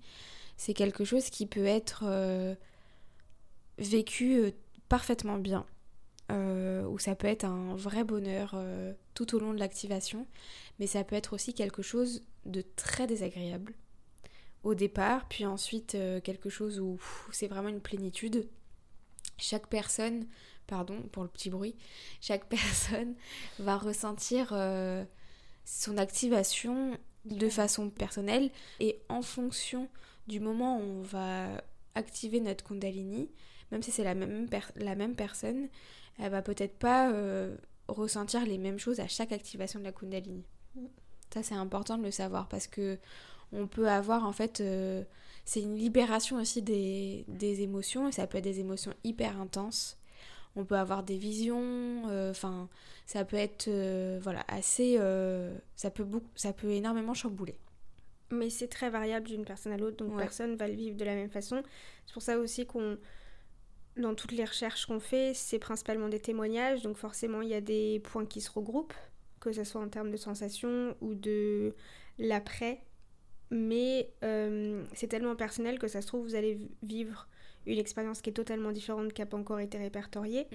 c'est 0.57 0.73
quelque 0.73 1.05
chose 1.05 1.29
qui 1.29 1.45
peut 1.45 1.65
être 1.65 2.03
vécu 3.77 4.35
euh, 4.37 4.51
parfaitement 4.89 5.37
bien. 5.37 5.65
euh, 6.31 6.83
où 6.87 6.99
ça 6.99 7.15
peut 7.15 7.27
être 7.27 7.45
un 7.45 7.75
vrai 7.75 8.03
bonheur 8.03 8.51
euh, 8.55 8.93
tout 9.13 9.35
au 9.35 9.39
long 9.39 9.53
de 9.53 9.59
l'activation, 9.59 10.27
mais 10.79 10.87
ça 10.87 11.03
peut 11.05 11.15
être 11.15 11.33
aussi 11.33 11.53
quelque 11.53 11.81
chose 11.81 12.23
de 12.45 12.63
très 12.75 13.07
désagréable 13.07 13.73
au 14.63 14.75
départ, 14.75 15.27
puis 15.29 15.45
ensuite 15.45 15.95
euh, 15.95 16.19
quelque 16.21 16.49
chose 16.49 16.79
où 16.79 16.99
c'est 17.31 17.47
vraiment 17.47 17.69
une 17.69 17.81
plénitude. 17.81 18.49
Chaque 19.37 19.67
personne, 19.67 20.27
pardon 20.67 21.01
pour 21.11 21.23
le 21.23 21.29
petit 21.29 21.49
bruit, 21.49 21.75
chaque 22.21 22.47
personne 22.49 23.15
va 23.59 23.77
ressentir 23.77 24.49
son 25.65 25.97
activation 25.97 26.97
de 27.25 27.49
façon 27.49 27.89
personnelle 27.89 28.49
et 28.79 28.99
en 29.09 29.21
fonction 29.21 29.89
du 30.27 30.39
moment 30.39 30.77
où 30.79 30.81
on 30.83 31.01
va 31.03 31.61
activer 31.97 32.39
notre 32.39 32.63
Kundalini, 32.63 33.29
même 33.71 33.83
si 33.83 33.91
c'est 33.91 34.03
la 34.03 34.15
même, 34.15 34.47
la 34.75 34.95
même 34.95 35.15
personne, 35.15 35.67
elle 36.19 36.31
va 36.31 36.41
peut-être 36.41 36.77
pas 36.77 37.11
euh, 37.11 37.55
ressentir 37.87 38.45
les 38.45 38.57
mêmes 38.57 38.79
choses 38.79 38.99
à 38.99 39.07
chaque 39.07 39.31
activation 39.31 39.79
de 39.79 39.85
la 39.85 39.91
Kundalini. 39.91 40.43
Mm. 40.75 40.85
Ça 41.33 41.43
c'est 41.43 41.55
important 41.55 41.97
de 41.97 42.03
le 42.03 42.11
savoir 42.11 42.47
parce 42.47 42.67
que 42.67 42.97
on 43.51 43.67
peut 43.67 43.89
avoir 43.89 44.25
en 44.25 44.31
fait 44.31 44.61
euh, 44.61 45.03
c'est 45.45 45.61
une 45.61 45.75
libération 45.75 46.37
aussi 46.37 46.61
des, 46.61 47.25
des 47.27 47.61
émotions 47.61 48.07
et 48.07 48.11
ça 48.11 48.27
peut 48.27 48.37
être 48.37 48.43
des 48.43 48.59
émotions 48.59 48.93
hyper 49.03 49.39
intenses. 49.39 49.97
On 50.55 50.65
peut 50.65 50.77
avoir 50.77 51.03
des 51.03 51.17
visions, 51.17 52.03
euh, 52.07 52.31
enfin 52.31 52.67
ça 53.05 53.23
peut 53.25 53.37
être 53.37 53.69
voilà 54.21 54.43
assez 54.47 54.97
ça 55.75 55.91
peut 55.91 56.03
beaucoup 56.03 56.29
ça 56.35 56.53
peut 56.53 56.71
énormément 56.71 57.13
chambouler. 57.13 57.57
Mais 58.29 58.49
c'est 58.49 58.67
très 58.67 58.89
variable 58.89 59.27
d'une 59.27 59.45
personne 59.45 59.71
à 59.71 59.77
l'autre, 59.77 59.97
donc 59.97 60.11
Ouais. 60.15 60.23
personne 60.23 60.55
va 60.55 60.67
le 60.67 60.73
vivre 60.73 60.97
de 60.97 61.05
la 61.05 61.15
même 61.15 61.29
façon. 61.29 61.63
C'est 62.05 62.13
pour 62.13 62.21
ça 62.21 62.37
aussi 62.37 62.65
qu'on, 62.65 62.97
dans 63.95 64.15
toutes 64.15 64.33
les 64.33 64.43
recherches 64.45 64.85
qu'on 64.85 64.99
fait, 64.99 65.33
c'est 65.33 65.59
principalement 65.59 66.09
des 66.09 66.19
témoignages, 66.19 66.81
donc 66.81 66.97
forcément 66.97 67.41
il 67.41 67.49
y 67.49 67.53
a 67.53 67.61
des 67.61 67.99
points 68.01 68.25
qui 68.25 68.41
se 68.41 68.51
regroupent, 68.51 68.93
que 69.39 69.51
ce 69.53 69.63
soit 69.63 69.81
en 69.81 69.87
termes 69.89 70.11
de 70.11 70.17
sensations 70.17 70.95
ou 71.01 71.15
de 71.15 71.73
l'après. 72.17 72.81
Mais 73.49 74.11
euh, 74.25 74.83
c'est 74.93 75.07
tellement 75.07 75.37
personnel 75.37 75.79
que 75.79 75.87
ça 75.87 76.01
se 76.01 76.07
trouve, 76.07 76.23
vous 76.25 76.35
allez 76.35 76.59
vivre 76.83 77.29
une 77.65 77.77
expérience 77.79 78.21
qui 78.21 78.29
est 78.29 78.33
totalement 78.33 78.71
différente, 78.73 79.13
qui 79.13 79.21
n'a 79.21 79.25
pas 79.25 79.37
encore 79.37 79.59
été 79.61 79.77
répertoriée. 79.77 80.47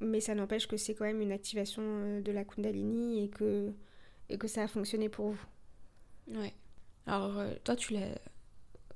Mais 0.00 0.20
ça 0.20 0.36
n'empêche 0.36 0.68
que 0.68 0.76
c'est 0.76 0.94
quand 0.94 1.04
même 1.04 1.20
une 1.20 1.32
activation 1.32 1.82
euh, 1.84 2.20
de 2.20 2.30
la 2.30 2.44
Kundalini 2.44 3.24
et 3.24 3.28
que, 3.28 3.72
et 4.28 4.38
que 4.38 4.46
ça 4.46 4.62
a 4.62 4.68
fonctionné 4.68 5.08
pour 5.08 5.30
vous. 5.30 5.46
Ouais. 6.28 6.54
Alors 7.08 7.38
euh, 7.38 7.52
toi 7.64 7.74
tu 7.76 7.94
l'as 7.94 8.06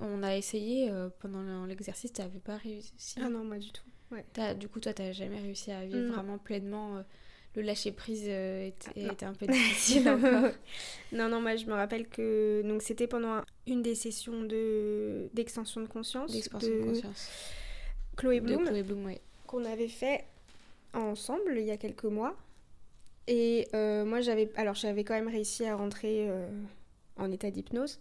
on 0.00 0.23
a 0.23 0.37
essayé 0.37 0.90
euh, 0.90 1.09
pendant 1.21 1.64
l'exercice, 1.64 2.12
tu 2.12 2.21
n'avais 2.23 2.40
pas 2.40 2.57
réussi. 2.57 3.14
Ah 3.23 3.28
non, 3.28 3.45
moi 3.45 3.59
du 3.59 3.71
tout. 3.71 3.85
Ouais. 4.11 4.25
T'as- 4.33 4.52
du 4.54 4.69
coup, 4.69 4.81
toi, 4.81 4.92
tu 4.92 5.00
n'as 5.02 5.12
jamais 5.12 5.38
réussi 5.40 5.71
à 5.71 5.85
vivre 5.85 5.99
Non. 6.09 6.12
vraiment 6.14 6.38
pleinement. 6.38 6.97
euh, 6.97 7.02
le 7.54 7.62
lâcher 7.62 7.92
prise 7.92 8.25
euh, 8.26 8.66
était, 8.66 8.90
Ah, 9.09 9.12
était 9.12 9.26
un 9.26 9.35
peu 9.35 9.47
difficile 9.47 10.09
encore. 10.09 10.50
non, 11.12 11.28
non, 11.28 11.40
moi 11.40 11.54
je 11.54 11.66
me 11.66 11.75
rappelle 11.75 12.09
que 12.09 12.62
donc 12.66 12.83
c'était 12.83 13.07
pendant 13.07 13.33
un- 13.35 13.45
une 13.66 13.83
des 13.83 13.95
sessions 13.95 14.42
de 14.42 15.28
d'extension 15.35 15.81
de 15.83 15.87
conscience 15.87 16.33
D'expansion 16.33 16.69
de 16.71 16.78
de 16.81 16.83
conscience. 16.85 17.31
Chloé 18.16 18.40
Bloom 18.40 18.64
Chloé 18.66 18.83
Bloom, 18.83 19.04
ouais. 19.04 19.21
qu'on 19.47 19.64
avait 19.66 19.87
fait 19.88 20.25
ensemble 20.95 21.57
il 21.59 21.64
y 21.66 21.71
a 21.71 21.76
quelques 21.76 22.04
mois. 22.04 22.35
Et 23.28 23.69
moi 23.73 24.21
j'avais 24.21 24.50
alors 24.57 24.75
j'avais 24.75 25.04
quand 25.04 25.14
même 25.14 25.28
réussi 25.28 25.64
à 25.66 25.76
rentrer 25.76 26.28
en 27.16 27.31
état 27.31 27.50
d'hypnose. 27.50 28.00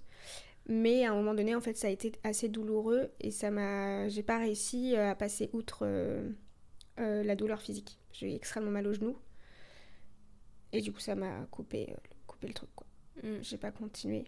Mais 0.68 1.06
à 1.06 1.12
un 1.12 1.16
moment 1.16 1.34
donné, 1.34 1.56
en 1.56 1.62
fait, 1.62 1.76
ça 1.76 1.88
a 1.88 1.90
été 1.90 2.12
assez 2.24 2.48
douloureux 2.48 3.12
et 3.20 3.32
ça 3.32 3.50
m'a. 3.52 4.08
J'ai 4.10 4.24
pas 4.24 4.38
réussi 4.38 4.96
euh, 4.96 5.12
à 5.12 5.16
passer 5.16 5.50
outre 5.54 5.80
euh, 5.84 6.30
euh, 7.00 7.24
la 7.24 7.36
douleur 7.36 7.62
physique. 7.62 8.00
J'ai 8.12 8.32
eu 8.32 8.36
extrêmement 8.36 8.72
mal 8.72 8.88
au 8.88 8.94
genou. 8.94 9.18
Et 10.72 10.82
du 10.82 10.94
coup, 10.94 11.00
ça 11.00 11.16
m'a 11.16 11.46
coupé, 11.48 11.94
coupé 12.28 12.48
le 12.48 12.54
truc, 12.54 12.70
quoi. 12.76 12.88
Mm. 13.24 13.42
J'ai 13.42 13.58
pas 13.58 13.72
continué. 13.72 14.26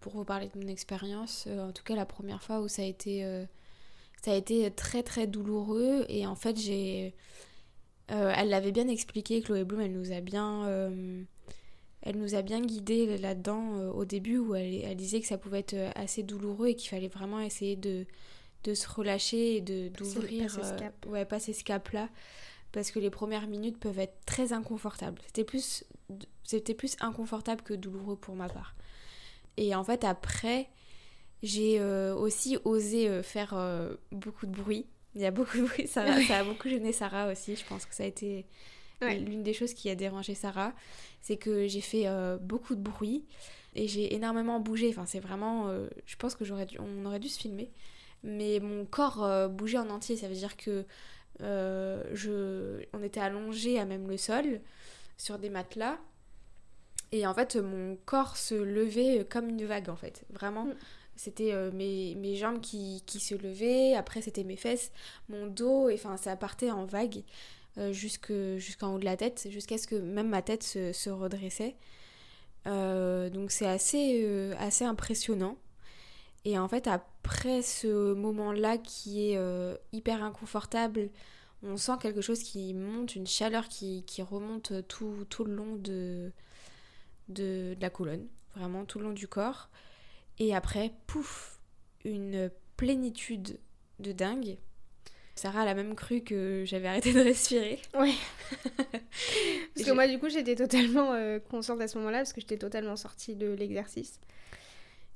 Pour 0.00 0.14
vous 0.14 0.24
parler 0.24 0.48
de 0.48 0.58
mon 0.58 0.68
expérience, 0.68 1.46
en 1.46 1.72
tout 1.72 1.82
cas 1.82 1.94
la 1.94 2.04
première 2.04 2.42
fois 2.42 2.60
où 2.60 2.68
ça 2.68 2.82
a 2.82 2.84
été, 2.84 3.22
ça 4.22 4.32
a 4.32 4.34
été 4.34 4.70
très 4.70 5.02
très 5.02 5.26
douloureux 5.26 6.04
et 6.10 6.26
en 6.26 6.34
fait 6.34 6.58
j'ai, 6.58 7.14
elle 8.08 8.50
l'avait 8.50 8.70
bien 8.70 8.86
expliqué, 8.86 9.40
Chloé 9.40 9.64
Bloom, 9.64 9.80
elle 9.80 9.92
nous 9.92 10.12
a 10.12 10.20
bien 10.20 10.68
elle 12.04 12.18
nous 12.18 12.34
a 12.34 12.42
bien 12.42 12.60
guidés 12.60 13.16
là-dedans 13.16 13.78
euh, 13.78 13.90
au 13.90 14.04
début 14.04 14.36
où 14.36 14.54
elle, 14.54 14.94
disait 14.94 15.20
que 15.20 15.26
ça 15.26 15.38
pouvait 15.38 15.60
être 15.60 15.72
euh, 15.72 15.90
assez 15.94 16.22
douloureux 16.22 16.68
et 16.68 16.76
qu'il 16.76 16.90
fallait 16.90 17.08
vraiment 17.08 17.40
essayer 17.40 17.76
de, 17.76 18.04
de 18.64 18.74
se 18.74 18.86
relâcher 18.86 19.56
et 19.56 19.60
de 19.62 19.88
d'ouvrir 19.88 20.44
passer 20.44 20.62
ce 20.62 20.74
cap. 20.74 21.06
ouais 21.06 21.24
passer 21.24 21.52
ce 21.54 21.64
cap 21.64 21.88
là 21.90 22.10
parce 22.72 22.90
que 22.90 22.98
les 22.98 23.08
premières 23.08 23.46
minutes 23.46 23.78
peuvent 23.78 23.98
être 23.98 24.16
très 24.26 24.52
inconfortables. 24.52 25.18
C'était 25.26 25.44
plus 25.44 25.84
c'était 26.42 26.74
plus 26.74 26.96
inconfortable 27.00 27.62
que 27.62 27.72
douloureux 27.72 28.16
pour 28.16 28.36
ma 28.36 28.48
part. 28.48 28.74
Et 29.56 29.74
en 29.74 29.82
fait 29.82 30.04
après 30.04 30.68
j'ai 31.42 31.80
euh, 31.80 32.14
aussi 32.14 32.58
osé 32.64 33.22
faire 33.22 33.54
beaucoup 34.12 34.46
de 34.46 34.52
bruit. 34.52 34.84
Il 35.14 35.22
y 35.22 35.26
a 35.26 35.30
beaucoup 35.30 35.56
de 35.56 35.62
bruit. 35.62 35.86
Ça, 35.86 36.04
ça 36.28 36.40
a 36.40 36.44
beaucoup 36.44 36.68
gêné 36.68 36.92
Sarah 36.92 37.32
aussi. 37.32 37.56
Je 37.56 37.64
pense 37.64 37.86
que 37.86 37.94
ça 37.94 38.02
a 38.02 38.06
été 38.06 38.44
L'une 39.12 39.42
des 39.42 39.52
choses 39.52 39.74
qui 39.74 39.90
a 39.90 39.94
dérangé 39.94 40.34
Sarah, 40.34 40.72
c'est 41.20 41.36
que 41.36 41.66
j'ai 41.66 41.80
fait 41.80 42.06
euh, 42.06 42.36
beaucoup 42.38 42.74
de 42.74 42.80
bruit 42.80 43.24
et 43.74 43.88
j'ai 43.88 44.14
énormément 44.14 44.60
bougé. 44.60 44.88
Enfin, 44.90 45.06
c'est 45.06 45.20
vraiment. 45.20 45.68
Euh, 45.68 45.88
je 46.06 46.16
pense 46.16 46.34
que 46.34 46.44
j'aurais 46.44 46.66
dû, 46.66 46.78
on 46.78 47.04
aurait 47.06 47.20
dû 47.20 47.28
se 47.28 47.38
filmer. 47.38 47.70
Mais 48.22 48.60
mon 48.60 48.84
corps 48.84 49.24
euh, 49.24 49.48
bougeait 49.48 49.78
en 49.78 49.90
entier. 49.90 50.16
Ça 50.16 50.28
veut 50.28 50.34
dire 50.34 50.56
que 50.56 50.84
je, 51.40 52.84
on 52.92 53.02
était 53.02 53.20
allongé 53.20 53.78
à 53.78 53.84
même 53.84 54.08
le 54.08 54.16
sol 54.16 54.60
sur 55.18 55.38
des 55.38 55.50
matelas. 55.50 55.98
Et 57.12 57.26
en 57.26 57.34
fait, 57.34 57.56
mon 57.56 57.96
corps 58.06 58.36
se 58.36 58.54
levait 58.54 59.26
comme 59.28 59.48
une 59.48 59.64
vague, 59.64 59.88
en 59.88 59.96
fait. 59.96 60.24
Vraiment. 60.30 60.66
Mm. 60.66 60.74
C'était 61.16 61.52
mes, 61.70 62.16
mes, 62.16 62.34
jambes 62.34 62.60
qui, 62.60 63.04
qui, 63.06 63.20
se 63.20 63.36
levaient, 63.36 63.94
après 63.94 64.20
c'était 64.20 64.42
mes 64.42 64.56
fesses, 64.56 64.90
mon 65.28 65.46
dos, 65.46 65.88
et 65.88 65.94
enfin 65.94 66.16
ça 66.16 66.34
partait 66.34 66.72
en 66.72 66.86
vague. 66.86 67.22
Euh, 67.76 67.92
jusqu'en 67.92 68.94
haut 68.94 68.98
de 69.00 69.04
la 69.04 69.16
tête, 69.16 69.48
jusqu'à 69.50 69.78
ce 69.78 69.88
que 69.88 69.96
même 69.96 70.28
ma 70.28 70.42
tête 70.42 70.62
se, 70.62 71.10
redressait. 71.10 71.74
Euh, 72.66 73.28
donc 73.30 73.50
c'est 73.50 73.66
assez, 73.66 74.22
euh, 74.24 74.54
assez 74.58 74.84
impressionnant. 74.84 75.58
Et 76.44 76.56
en 76.56 76.68
fait, 76.68 76.86
après 76.86 77.62
ce 77.62 78.14
moment-là 78.14 78.78
qui 78.78 79.32
est 79.32 79.40
hyper 79.92 80.22
inconfortable, 80.22 81.10
on 81.62 81.76
sent 81.76 81.94
quelque 82.00 82.20
chose 82.20 82.42
qui 82.42 82.74
monte, 82.74 83.16
une 83.16 83.26
chaleur 83.26 83.68
qui, 83.68 84.04
remonte 84.18 84.86
tout, 84.86 85.26
le 85.40 85.54
long 85.54 85.76
de, 85.76 86.32
la 87.80 87.90
colonne, 87.90 88.28
vraiment 88.54 88.84
tout 88.84 88.98
le 89.00 89.06
long 89.06 89.12
du 89.12 89.26
corps. 89.26 89.68
Et 90.38 90.54
après, 90.54 90.92
pouf, 91.06 91.58
une 92.04 92.50
plénitude 92.76 93.58
de 93.98 94.12
dingue. 94.12 94.58
Sarah 95.36 95.62
a 95.62 95.64
la 95.64 95.74
même 95.74 95.94
cru 95.94 96.20
que 96.20 96.62
j'avais 96.64 96.86
arrêté 96.86 97.12
de 97.12 97.20
respirer. 97.20 97.80
Ouais. 97.98 98.14
parce 99.74 99.86
que 99.86 99.92
moi, 99.92 100.06
du 100.06 100.18
coup, 100.18 100.28
j'étais 100.28 100.54
totalement 100.54 101.12
euh, 101.12 101.40
consciente 101.50 101.80
à 101.80 101.88
ce 101.88 101.98
moment-là, 101.98 102.18
parce 102.18 102.32
que 102.32 102.40
j'étais 102.40 102.56
totalement 102.56 102.96
sortie 102.96 103.34
de 103.34 103.52
l'exercice. 103.52 104.20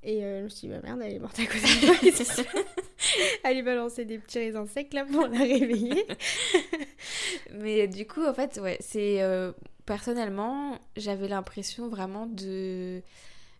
Et 0.02 0.24
euh, 0.24 0.40
je 0.40 0.44
me 0.44 0.48
suis 0.48 0.68
dit, 0.68 0.74
bah 0.74 0.80
merde, 0.82 1.00
elle 1.04 1.14
est 1.14 1.18
morte 1.18 1.38
à 1.38 1.46
cause 1.46 1.62
de 1.62 1.86
moi. 1.86 2.54
elle 3.44 3.56
lui 3.56 3.62
balancer 3.62 4.04
des 4.04 4.18
petits 4.18 4.38
raisins 4.38 4.66
secs 4.66 4.92
là 4.92 5.04
pour 5.04 5.26
la 5.26 5.38
réveiller. 5.38 6.06
Mais 7.54 7.86
du 7.86 8.06
coup, 8.06 8.24
en 8.24 8.34
fait, 8.34 8.58
ouais, 8.62 8.76
c'est. 8.80 9.22
Euh, 9.22 9.52
personnellement, 9.86 10.78
j'avais 10.96 11.28
l'impression 11.28 11.88
vraiment 11.88 12.26
de 12.26 13.02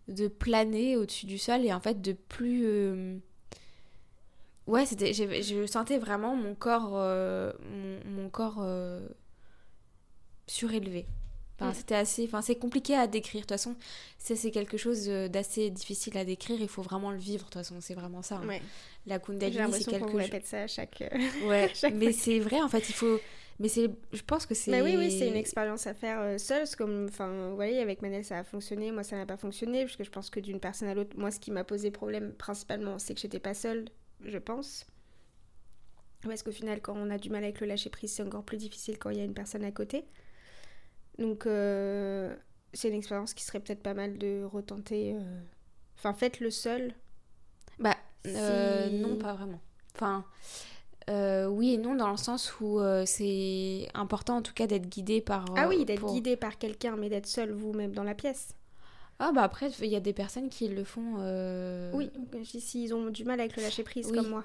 de 0.09 0.27
planer 0.27 0.97
au-dessus 0.97 1.27
du 1.27 1.37
sol 1.37 1.67
et 1.67 1.73
en 1.73 1.81
fait 1.81 2.01
de 2.01 2.13
plus 2.13 3.21
ouais, 4.69 4.87
c'était, 4.87 5.13
je 5.13 5.67
sentais 5.67 5.99
vraiment 5.99 6.37
mon 6.37 6.55
corps, 6.55 6.93
euh, 6.95 7.53
mon, 8.05 8.29
corps 8.29 8.59
euh, 8.61 9.01
surélevé. 10.47 11.07
Enfin, 11.57 11.71
mm. 11.71 11.75
C'était 11.75 11.95
assez, 11.97 12.25
enfin, 12.25 12.43
c'est 12.43 12.57
compliqué 12.57 12.95
à 12.95 13.09
décrire. 13.09 13.41
De 13.41 13.47
toute 13.47 13.51
façon, 13.51 13.75
c'est, 14.19 14.37
c'est 14.37 14.53
quelque 14.53 14.77
chose 14.77 15.09
d'assez 15.09 15.71
difficile 15.71 16.17
à 16.17 16.25
décrire. 16.25 16.61
Il 16.61 16.69
faut 16.69 16.83
vraiment 16.83 17.11
le 17.11 17.19
vivre. 17.19 17.41
De 17.41 17.45
toute 17.45 17.55
façon, 17.55 17.77
c'est 17.81 17.95
vraiment 17.95 18.23
ça. 18.23 18.37
Hein. 18.37 18.59
La 19.07 19.19
Kundalini, 19.19 19.73
c'est 19.73 19.91
quelque 19.91 20.13
chose. 20.13 20.21
répète 20.21 20.47
ça 20.47 20.63
à 20.63 20.67
chaque. 20.69 21.03
Ouais. 21.47 21.73
mais 21.95 22.13
c'est 22.13 22.39
vrai. 22.39 22.61
En 22.61 22.69
fait, 22.69 22.89
il 22.89 22.95
faut. 22.95 23.19
Mais 23.61 23.67
c'est, 23.67 23.91
je 24.13 24.23
pense 24.23 24.47
que 24.47 24.55
c'est. 24.55 24.71
Mais 24.71 24.83
oui, 24.83 24.95
oui, 24.97 25.11
c'est 25.11 25.27
une 25.27 25.35
expérience 25.35 25.89
à 25.89 25.95
faire 25.95 26.21
euh, 26.21 26.39
seule. 26.39 26.69
Comme, 26.77 27.07
enfin, 27.09 27.49
vous 27.49 27.57
voyez, 27.57 27.81
avec 27.81 28.03
Manel, 28.03 28.25
ça 28.25 28.39
a 28.39 28.45
fonctionné. 28.45 28.93
Moi, 28.93 29.03
ça 29.03 29.17
n'a 29.17 29.27
pas 29.27 29.37
fonctionné 29.37 29.85
parce 29.85 29.97
que 29.97 30.05
je 30.05 30.11
pense 30.11 30.31
que 30.31 30.39
d'une 30.39 30.61
personne 30.61 30.87
à 30.87 30.95
l'autre, 30.95 31.17
moi, 31.19 31.33
ce 31.33 31.41
qui 31.41 31.51
m'a 31.51 31.65
posé 31.65 31.91
problème 31.91 32.33
principalement, 32.35 33.01
c'est 33.01 33.15
que 33.15 33.21
j'étais 33.21 33.41
pas 33.41 33.55
seule 33.55 33.87
je 34.25 34.39
pense. 34.39 34.87
Parce 36.23 36.43
qu'au 36.43 36.53
final, 36.53 36.81
quand 36.81 36.95
on 36.97 37.11
a 37.11 37.19
du 37.19 37.31
mal 37.31 37.45
avec 37.45 37.61
le 37.61 37.67
lâcher 37.67 37.91
prise, 37.91 38.13
c'est 38.13 38.23
encore 38.23 38.43
plus 38.43 38.57
difficile 38.57 38.99
quand 38.99 39.11
il 39.11 39.19
y 39.19 39.21
a 39.21 39.25
une 39.25 39.35
personne 39.35 39.65
à 39.65 39.71
côté. 39.71 40.05
Donc, 41.19 41.47
euh, 41.47 42.35
c'est 42.73 42.89
une 42.89 42.95
expérience 42.95 43.35
qui 43.35 43.45
serait 43.45 43.61
peut-être 43.61 43.83
pas 43.83 43.95
mal 43.95 44.19
de 44.19 44.45
retenter. 44.45 45.15
Euh, 45.15 45.41
enfin, 45.97 46.13
faites-le 46.13 46.51
seul. 46.51 46.95
Bah, 47.79 47.97
euh, 48.27 48.91
non, 48.91 49.17
pas 49.17 49.35
vraiment. 49.35 49.61
Enfin, 49.95 50.25
oui 51.49 51.75
et 51.75 51.79
non, 51.79 51.95
dans 51.95 52.11
le 52.11 52.17
sens 52.17 52.61
où 52.61 52.81
c'est 53.07 53.89
important 53.95 54.39
en 54.39 54.43
tout 54.43 54.55
cas 54.55 54.67
d'être 54.67 54.89
guidé 54.89 55.21
par. 55.21 55.45
ah 55.57 55.69
oui, 55.69 55.85
d'être 55.85 56.13
guidé 56.13 56.37
par 56.37 56.59
quelqu'un, 56.59 56.97
mais 56.97 57.09
d'être 57.09 57.27
seul 57.27 57.53
vous-même 57.53 57.93
dans 57.93 58.05
la 58.05 58.15
pièce. 58.15 58.55
Ah 59.19 59.33
bah 59.33 59.43
après, 59.43 59.71
il 59.81 59.89
y 59.89 59.97
a 59.97 60.01
des 60.01 60.13
personnes 60.13 60.49
qui 60.49 60.69
le 60.69 60.85
font... 60.85 61.17
Euh... 61.19 61.91
Oui, 61.93 62.11
s'ils 62.45 62.95
ont 62.95 63.11
du 63.11 63.25
mal 63.25 63.41
avec 63.41 63.57
le 63.57 63.63
lâcher-prise 63.63 64.13
comme 64.13 64.29
moi. 64.29 64.45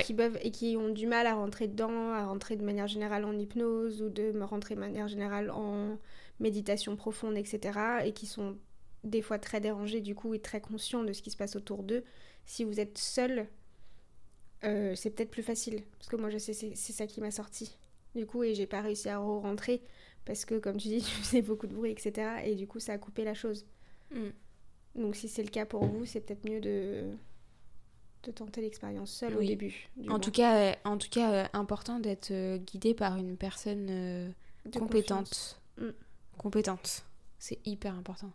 Qui 0.00 0.14
peuvent, 0.14 0.38
et 0.42 0.50
qui 0.50 0.76
ont 0.78 0.88
du 0.88 1.06
mal 1.06 1.26
à 1.26 1.34
rentrer 1.34 1.68
dedans, 1.68 2.12
à 2.12 2.24
rentrer 2.24 2.56
de 2.56 2.64
manière 2.64 2.86
générale 2.86 3.24
en 3.24 3.36
hypnose 3.38 4.00
ou 4.02 4.08
de 4.08 4.32
me 4.32 4.44
rentrer 4.44 4.74
de 4.74 4.80
manière 4.80 5.08
générale 5.08 5.50
en 5.50 5.98
méditation 6.40 6.96
profonde, 6.96 7.36
etc. 7.36 7.78
Et 8.04 8.12
qui 8.12 8.26
sont 8.26 8.56
des 9.02 9.20
fois 9.20 9.38
très 9.38 9.60
dérangés 9.60 10.00
du 10.00 10.14
coup 10.14 10.32
et 10.32 10.38
très 10.38 10.60
conscients 10.60 11.04
de 11.04 11.12
ce 11.12 11.20
qui 11.20 11.30
se 11.30 11.36
passe 11.36 11.56
autour 11.56 11.82
d'eux. 11.82 12.02
Si 12.46 12.64
vous 12.64 12.80
êtes 12.80 12.96
seul, 12.96 13.46
euh, 14.64 14.94
c'est 14.94 15.10
peut-être 15.10 15.30
plus 15.30 15.42
facile. 15.42 15.82
Parce 15.98 16.08
que 16.08 16.16
moi, 16.16 16.30
je 16.30 16.38
sais, 16.38 16.54
c'est 16.54 16.92
ça 16.92 17.06
qui 17.06 17.20
m'a 17.20 17.30
sorti. 17.30 17.76
Du 18.14 18.26
coup, 18.26 18.42
et 18.44 18.54
j'ai 18.54 18.66
pas 18.66 18.80
réussi 18.80 19.08
à 19.08 19.18
re-rentrer 19.18 19.82
parce 20.24 20.44
que 20.44 20.58
comme 20.58 20.76
tu 20.76 20.88
dis, 20.88 20.98
tu 21.02 21.10
faisais 21.10 21.42
beaucoup 21.42 21.66
de 21.66 21.74
bruit, 21.74 21.90
etc. 21.90 22.42
Et 22.44 22.54
du 22.54 22.66
coup, 22.66 22.80
ça 22.80 22.92
a 22.92 22.98
coupé 22.98 23.24
la 23.24 23.34
chose. 23.34 23.66
Mm. 24.12 24.30
Donc 24.96 25.16
si 25.16 25.28
c'est 25.28 25.42
le 25.42 25.50
cas 25.50 25.66
pour 25.66 25.84
vous, 25.84 26.04
c'est 26.04 26.20
peut-être 26.20 26.48
mieux 26.48 26.60
de 26.60 27.16
de 28.24 28.32
tenter 28.32 28.60
l'expérience 28.60 29.10
seule 29.10 29.36
au 29.36 29.42
début. 29.42 29.88
En 30.08 30.18
tout, 30.18 30.30
cas, 30.30 30.56
euh, 30.56 30.74
en 30.84 30.96
tout 30.96 31.10
cas, 31.10 31.32
euh, 31.32 31.46
important 31.52 32.00
d'être 32.00 32.30
euh, 32.30 32.58
guidé 32.58 32.94
par 32.94 33.16
une 33.16 33.36
personne 33.36 34.34
compétente. 34.72 35.60
Mm. 35.78 35.90
Compétente. 36.38 37.04
C'est 37.38 37.58
hyper 37.66 37.94
important. 37.94 38.32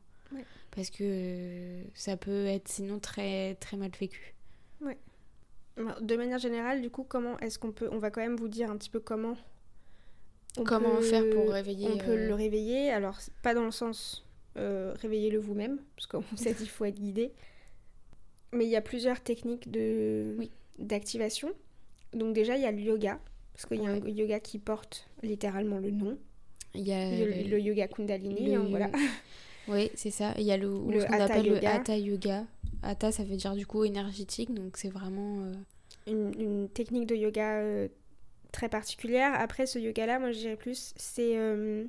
Parce 0.71 0.91
que 0.91 1.81
ça 1.95 2.15
peut 2.15 2.45
être 2.45 2.67
sinon 2.67 3.00
très, 3.00 3.55
très 3.55 3.75
mal 3.75 3.89
vécu. 4.00 4.36
Ouais. 4.81 4.98
De 6.01 6.15
manière 6.15 6.38
générale, 6.38 6.81
du 6.81 6.91
coup, 6.91 7.03
comment 7.03 7.39
est-ce 7.39 7.57
qu'on 7.57 7.71
peut... 7.71 7.89
On 7.91 7.98
va 7.98 8.12
quand 8.12 8.21
même 8.21 8.36
vous 8.36 8.48
dire 8.48 8.69
un 8.69 8.77
petit 8.77 8.91
peu 8.91 9.00
comment 9.00 9.36
Comment 10.65 11.01
faire 11.01 11.29
pour 11.29 11.51
réveiller 11.51 11.88
On 11.88 11.98
peut 11.98 12.15
le 12.15 12.32
euh, 12.32 12.36
réveiller, 12.36 12.89
alors 12.91 13.18
pas 13.44 13.53
dans 13.53 13.65
le 13.65 13.72
sens 13.72 14.25
euh, 14.58 14.94
réveillez-le 15.01 15.39
vous-même, 15.39 15.79
parce 15.96 16.08
qu'on 16.08 16.24
sait 16.36 16.53
qu'il 16.53 16.70
faut 16.70 16.86
être 16.86 17.00
guidé. 17.00 17.32
Mais 18.51 18.65
il 18.65 18.70
y 18.70 18.75
a 18.75 18.82
plusieurs 18.82 19.22
techniques 19.22 19.70
de 19.70 20.36
d'activation. 20.79 21.50
Donc 22.13 22.34
déjà, 22.34 22.56
il 22.56 22.63
y 22.63 22.65
a 22.65 22.72
le 22.72 22.79
yoga, 22.79 23.20
parce 23.53 23.65
qu'il 23.65 23.82
y 23.82 23.86
a 23.86 23.91
un 23.91 24.00
yoga 24.00 24.39
qui 24.39 24.58
porte 24.58 25.08
littéralement 25.22 25.77
le 25.77 25.91
nom. 25.91 26.18
Il 26.74 26.88
y 26.88 26.94
a 26.94 27.10
le, 27.12 27.60
yoga 27.60 27.88
Kundalini, 27.88 28.56
hein, 28.56 28.65
voilà. 28.70 28.89
Oui, 29.68 29.91
c'est 29.94 30.10
ça. 30.10 30.34
Il 30.39 30.46
y 30.46 30.51
a 30.51 30.58
le, 30.58 30.68
le 30.68 31.01
ce 31.01 31.06
qu'on 31.06 31.20
appelle 31.20 31.46
yoga. 31.46 31.74
le 31.74 31.79
Hatha 31.79 31.98
Yoga. 31.98 32.46
Hatha, 32.82 33.12
ça 33.12 33.24
veut 33.24 33.36
dire 33.36 33.53
du 33.53 33.68
coup 33.68 33.84
énergétique, 33.84 34.51
donc 34.51 34.77
c'est 34.77 34.89
vraiment... 34.89 35.44
Euh, 35.44 35.53
une, 36.08 36.32
une, 36.39 36.70
technique 36.70 37.06
de 37.06 37.15
yoga 37.15 37.62
très 38.51 38.70
particulière. 38.70 39.34
Après, 39.36 39.65
ce 39.65 39.79
yoga-là, 39.79 40.20
moi 40.20 40.32
je 40.32 40.39
dirais 40.39 40.56
plus, 40.56 40.94
c'est 40.96 41.38
euh, 41.38 41.86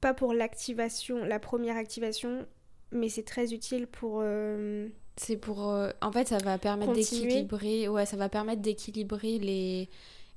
pas 0.00 0.14
pour 0.14 0.34
l'activation, 0.34 1.24
la 1.24 1.38
première 1.38 1.76
activation, 1.76 2.46
mais 2.92 3.08
c'est 3.08 3.22
très 3.22 3.52
utile 3.54 3.86
pour. 3.86 4.20
Euh, 4.22 4.88
c'est 5.16 5.36
pour. 5.36 5.68
Euh, 5.68 5.90
en 6.02 6.12
fait, 6.12 6.28
ça 6.28 6.38
va 6.38 6.58
permettre 6.58 6.92
d'équilibrer. 6.92 7.88
Ouais, 7.88 8.06
ça 8.06 8.16
va 8.16 8.28
permettre 8.28 8.62
d'équilibrer 8.62 9.38
les 9.38 9.88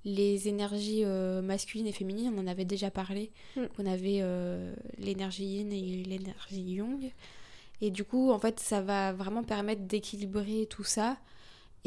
les 0.06 0.48
énergies 0.48 1.04
masculines 1.44 1.88
et 1.88 1.92
féminines, 1.92 2.34
on 2.34 2.40
en 2.40 2.48
avait 2.48 2.64
déjà 2.64 2.90
parlé. 2.90 3.30
Mm. 3.58 3.62
On 3.78 3.86
avait 3.86 4.24
l'énergie 5.00 5.44
yin 5.44 5.74
et 5.74 6.04
l'énergie 6.06 6.62
yang. 6.62 7.12
Et 7.82 7.92
du 7.92 8.06
coup, 8.06 8.32
en 8.32 8.40
fait, 8.40 8.60
ça 8.62 8.80
va 8.80 9.12
vraiment 9.12 9.44
permettre 9.44 9.82
d'équilibrer 9.82 10.66
tout 10.70 10.86
ça 10.86 11.18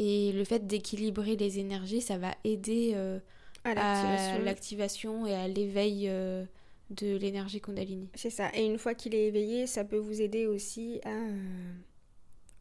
et 0.03 0.31
le 0.31 0.43
fait 0.45 0.65
d'équilibrer 0.65 1.35
les 1.35 1.59
énergies, 1.59 2.01
ça 2.01 2.17
va 2.17 2.33
aider 2.43 2.93
euh, 2.95 3.19
à 3.63 4.39
l'activation 4.39 5.27
et 5.27 5.35
à 5.35 5.47
l'éveil 5.47 6.07
euh, 6.09 6.43
de 6.89 7.15
l'énergie 7.17 7.61
Kundalini. 7.61 8.09
C'est 8.15 8.31
ça. 8.31 8.49
Et 8.55 8.65
une 8.65 8.79
fois 8.79 8.95
qu'il 8.95 9.13
est 9.13 9.27
éveillé, 9.27 9.67
ça 9.67 9.83
peut 9.85 9.99
vous 9.99 10.19
aider 10.19 10.47
aussi 10.47 10.99
à, 11.05 11.09
euh, 11.09 11.73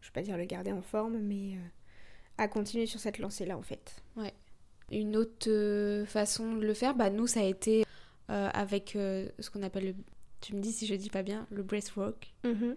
je 0.03 0.09
vais 0.09 0.13
pas 0.13 0.21
dire 0.21 0.37
le 0.37 0.45
garder 0.45 0.71
en 0.71 0.83
forme, 0.83 1.17
mais 1.19 1.55
euh, 1.55 1.69
à 2.37 2.47
continuer 2.47 2.85
sur 2.85 3.01
cette 3.01 3.19
lancée-là 3.19 3.57
en 3.57 3.63
fait. 3.63 4.03
Ouais. 4.17 4.35
Une 4.93 5.17
autre 5.17 6.05
façon 6.09 6.57
de 6.57 6.67
le 6.67 6.75
faire, 6.75 6.95
bah 6.95 7.09
nous 7.09 7.27
ça 7.27 7.41
a 7.41 7.45
été 7.45 7.85
avec 8.29 8.91
ce 8.93 9.51
qu'on 9.51 9.63
appelle 9.63 9.87
le, 9.87 9.95
tu 10.43 10.55
me 10.55 10.61
dis 10.61 10.73
si 10.73 10.87
je 10.87 10.95
dis 10.95 11.11
pas 11.11 11.23
bien, 11.23 11.47
le 11.51 11.63
breathwork. 11.63 12.35
Mhm. 12.45 12.77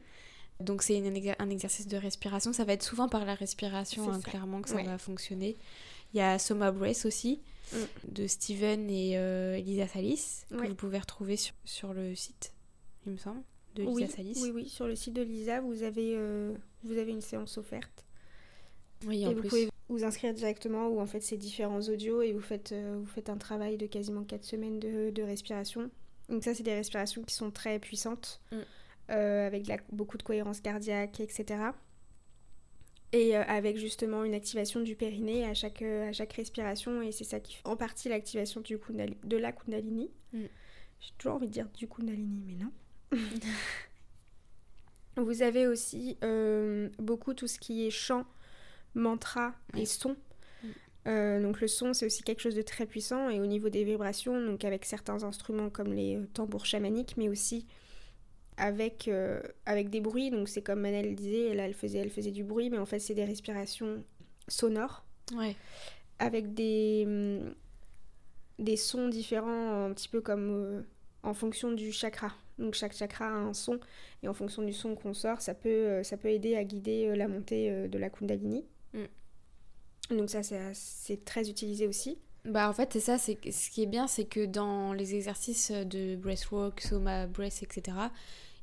Donc 0.60 0.84
c'est 0.84 1.02
un 1.40 1.50
exercice 1.50 1.88
de 1.88 1.98
respiration. 1.98 2.54
Ça 2.54 2.64
va 2.64 2.74
être 2.74 2.84
souvent 2.84 3.10
par 3.10 3.26
la 3.26 3.36
respiration, 3.36 4.12
hein, 4.12 4.20
clairement, 4.22 4.62
que 4.62 4.70
ça 4.70 4.82
va 4.82 4.98
fonctionner. 4.98 5.58
Il 6.14 6.18
y 6.18 6.22
a 6.22 6.38
Soma 6.38 6.72
Breath 6.72 7.06
aussi, 7.06 7.42
mm. 7.72 7.78
de 8.10 8.28
Steven 8.28 8.90
et 8.90 9.18
euh, 9.18 9.58
Elisa 9.58 9.88
Salis, 9.88 10.46
que 10.50 10.68
vous 10.68 10.76
pouvez 10.76 11.00
retrouver 11.00 11.38
sur, 11.38 11.56
sur, 11.66 11.94
le 11.94 12.14
site, 12.14 12.54
il 13.06 13.14
me 13.14 13.18
semble, 13.18 13.42
de 13.76 13.82
Lisa 13.82 13.94
oui, 13.94 14.08
Salis. 14.08 14.40
Oui, 14.42 14.52
oui, 14.54 14.70
sur 14.70 14.86
le 14.86 14.96
site 14.96 15.14
de 15.14 15.24
Lisa, 15.24 15.60
vous 15.62 15.82
avez, 15.82 16.14
euh, 16.16 16.54
vous 16.84 16.98
avez 16.98 17.12
une 17.12 17.22
séance 17.22 17.58
offerte. 17.58 18.06
Oui, 19.06 19.24
et 19.24 19.28
en 19.28 19.34
vous 19.34 19.42
pouvez 19.42 19.70
vous 19.90 20.04
inscrire 20.04 20.34
directement 20.34 20.88
où 20.88 21.02
en 21.02 21.06
fait 21.06 21.20
c'est 21.20 21.38
différents 21.38 21.82
audios 21.82 22.22
et 22.22 22.32
vous 22.32 22.42
faites, 22.42 22.72
euh, 22.72 22.96
vous 23.00 23.06
faites 23.06 23.30
un 23.30 23.38
travail 23.38 23.78
de 23.78 23.86
quasiment 23.86 24.24
4 24.24 24.44
semaines 24.44 24.80
de, 24.80 25.10
de 25.10 25.24
respiration. 25.24 25.90
Donc 26.30 26.44
ça, 26.44 26.54
c'est 26.54 26.64
des 26.64 26.74
respirations 26.74 27.24
qui 27.24 27.36
sont 27.36 27.52
très 27.52 27.80
puissantes, 27.80 28.40
mm. 28.52 28.58
Avec 29.10 29.68
beaucoup 29.92 30.18
de 30.18 30.24
cohérence 30.24 30.62
cardiaque, 30.62 31.20
etc 31.20 31.74
et 33.14 33.38
euh, 33.38 33.44
avec 33.48 33.78
justement 33.78 34.26
une 34.26 34.34
activation 34.34 34.82
du 34.82 34.96
périnée 34.96 35.46
à 35.46 35.54
chaque, 35.54 35.84
euh, 35.84 36.10
à 36.10 36.12
chaque 36.12 36.34
respiration 36.34 37.02
et 37.02 37.12
c'est 37.12 37.24
ça 37.24 37.40
qui 37.40 37.56
fait 37.56 37.66
en 37.66 37.78
partie 37.78 38.10
l'activation 38.10 38.60
du 38.60 38.78
de 39.24 39.38
la 39.38 39.52
kundalini. 39.52 40.10
Mm. 40.34 40.46
J'ai 41.00 41.12
toujours 41.18 41.36
envie 41.36 41.48
de 41.48 41.54
dire 41.54 41.70
du 41.78 41.88
kundalini 41.88 42.44
mais 42.46 42.56
non. 42.56 42.72
Vous 45.24 45.44
avez 45.44 45.68
aussi 45.68 46.18
euh, 46.24 46.90
beaucoup 46.98 47.36
tout 47.36 47.48
ce 47.48 47.60
qui 47.60 47.86
est 47.86 47.92
chant, 47.92 48.26
mantra 48.96 49.54
et 49.78 49.86
son. 49.86 50.16
Mm. 51.06 51.44
donc 51.44 51.62
le 51.62 51.68
son 51.68 51.94
c'est 51.94 52.08
aussi 52.08 52.24
quelque 52.24 52.42
chose 52.42 52.56
de 52.56 52.64
très 52.64 52.88
puissant 52.88 53.30
et 53.30 53.40
au 53.40 53.46
niveau 53.46 53.70
des 53.70 53.84
vibrations 53.84 54.44
donc 54.44 54.66
avec 54.66 54.86
certains 54.86 55.24
instruments 55.24 55.70
comme 55.70 55.94
les 55.94 56.20
tambours 56.34 56.66
chamaniques 56.66 57.14
mais 57.18 57.30
aussi 57.30 57.68
avec, 58.58 59.08
euh, 59.08 59.42
avec 59.66 59.90
des 59.90 60.02
bruits. 60.02 60.32
Donc 60.32 60.50
c'est 60.50 60.62
comme 60.62 60.82
Manel 60.82 61.16
disait, 61.16 61.54
là 61.54 61.66
elle 61.66 61.74
faisait, 61.74 62.00
elle 62.00 62.10
faisait 62.10 62.32
du 62.32 62.44
bruit, 62.44 62.70
mais 62.70 62.78
en 62.78 62.86
fait 62.86 63.00
c'est 63.00 63.14
des 63.14 63.26
respirations 63.26 64.04
sonores. 64.48 65.04
Ouais. 65.36 65.56
Avec 66.20 66.54
des, 66.54 67.04
hum, 67.06 67.54
des 68.60 68.78
sons 68.78 69.10
différents, 69.10 69.86
un 69.86 69.94
petit 69.94 70.10
peu 70.10 70.22
comme 70.22 70.50
euh, 70.50 70.82
en 71.24 71.34
fonction 71.34 71.72
du 71.72 71.92
chakra. 71.92 72.32
Donc 72.60 72.76
chaque 72.76 72.94
chakra 72.94 73.26
a 73.26 73.34
un 73.34 73.54
son, 73.54 73.80
et 74.22 74.28
en 74.28 74.34
fonction 74.34 74.62
du 74.62 74.74
son 74.74 74.96
qu'on 74.96 75.14
sort, 75.14 75.42
ça 75.42 75.56
peut, 75.56 75.70
euh, 75.70 76.04
ça 76.04 76.18
peut 76.18 76.30
aider 76.30 76.56
à 76.56 76.64
guider 76.64 77.16
la 77.16 77.28
montée 77.28 77.88
de 77.88 77.98
la 77.98 78.10
Kundalini. 78.10 78.64
Mm. 78.94 80.18
Donc 80.18 80.30
ça 80.30 80.42
c'est 80.74 81.26
très 81.26 81.50
utilisé 81.50 81.88
aussi. 81.88 82.20
Bah 82.46 82.70
en 82.70 82.74
fait 82.74 82.92
c'est 82.92 83.00
ça, 83.00 83.18
c'est 83.18 83.40
ce 83.52 83.70
qui 83.70 83.84
est 83.84 83.88
bien 83.88 84.06
c'est 84.06 84.26
que 84.26 84.46
dans 84.46 84.92
les 84.92 85.16
exercices 85.16 85.72
de 85.72 86.18
breathwork, 86.18 86.82
soma 86.82 87.26
breath, 87.26 87.64
etc 87.64 88.10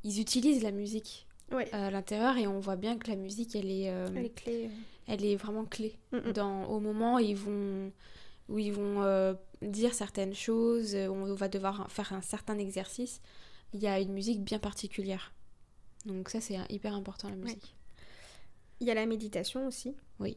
ils 0.05 0.21
utilisent 0.21 0.63
la 0.63 0.73
musique 0.73 1.27
à 1.73 1.91
l'intérieur 1.91 2.37
et 2.37 2.47
on 2.47 2.61
voit 2.61 2.77
bien 2.77 2.97
que 2.97 3.09
la 3.09 3.17
musique 3.17 3.57
elle 3.57 3.71
est 3.71 3.91
euh, 3.91 4.07
elle 4.15 4.27
est 4.27 4.35
clé 4.35 4.71
elle 5.09 5.25
est 5.25 5.35
vraiment 5.35 5.65
clé. 5.65 5.99
Dans 6.35 6.67
au 6.67 6.79
moment 6.79 7.17
où 7.17 7.19
ils 7.19 7.37
vont 7.37 7.91
où 8.49 8.59
ils 8.59 8.73
vont 8.73 9.03
euh, 9.03 9.35
dire 9.61 9.93
certaines 9.95 10.35
choses 10.35 10.95
on 10.95 11.35
va 11.35 11.49
devoir 11.49 11.91
faire 11.91 12.13
un 12.13 12.23
certain 12.23 12.59
exercice 12.59 13.21
il 13.73 13.81
y 13.81 13.87
a 13.87 14.01
une 14.01 14.13
musique 14.13 14.43
bien 14.43 14.59
particulière. 14.59 15.33
Donc 16.07 16.29
ça 16.29 16.41
c'est 16.41 16.57
hyper 16.71 16.95
important 16.95 17.29
la 17.29 17.37
musique. 17.37 17.77
Il 18.81 18.87
y 18.87 18.91
a 18.91 18.95
la 18.95 19.07
méditation 19.07 19.67
aussi. 19.67 19.95
Oui. 20.19 20.37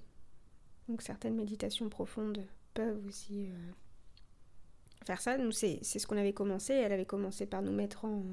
Donc 0.90 1.02
certaines 1.02 1.36
méditations 1.36 1.90
profondes 1.90 2.46
peuvent 2.74 3.06
aussi 3.08 3.48
euh, 3.48 3.72
faire 5.06 5.22
ça. 5.22 5.38
Nous 5.38 5.52
c'est 5.52 5.84
ce 5.84 6.06
qu'on 6.06 6.18
avait 6.18 6.34
commencé. 6.34 6.74
Elle 6.74 6.92
avait 6.92 7.06
commencé 7.06 7.46
par 7.46 7.62
nous 7.62 7.72
mettre 7.72 8.06
en 8.06 8.24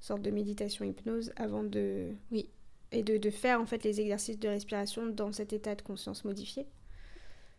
sorte 0.00 0.22
de 0.22 0.30
méditation 0.30 0.84
hypnose 0.84 1.32
avant 1.36 1.62
de 1.62 2.08
oui. 2.32 2.48
et 2.90 3.02
de, 3.02 3.18
de, 3.18 3.30
faire 3.30 3.60
en 3.60 3.66
fait 3.66 3.84
les 3.84 4.00
exercices 4.00 4.38
de 4.38 4.48
respiration 4.48 5.06
dans 5.06 5.32
cet 5.32 5.52
état 5.52 5.74
de 5.74 5.82
conscience 5.82 6.24
modifié. 6.24 6.66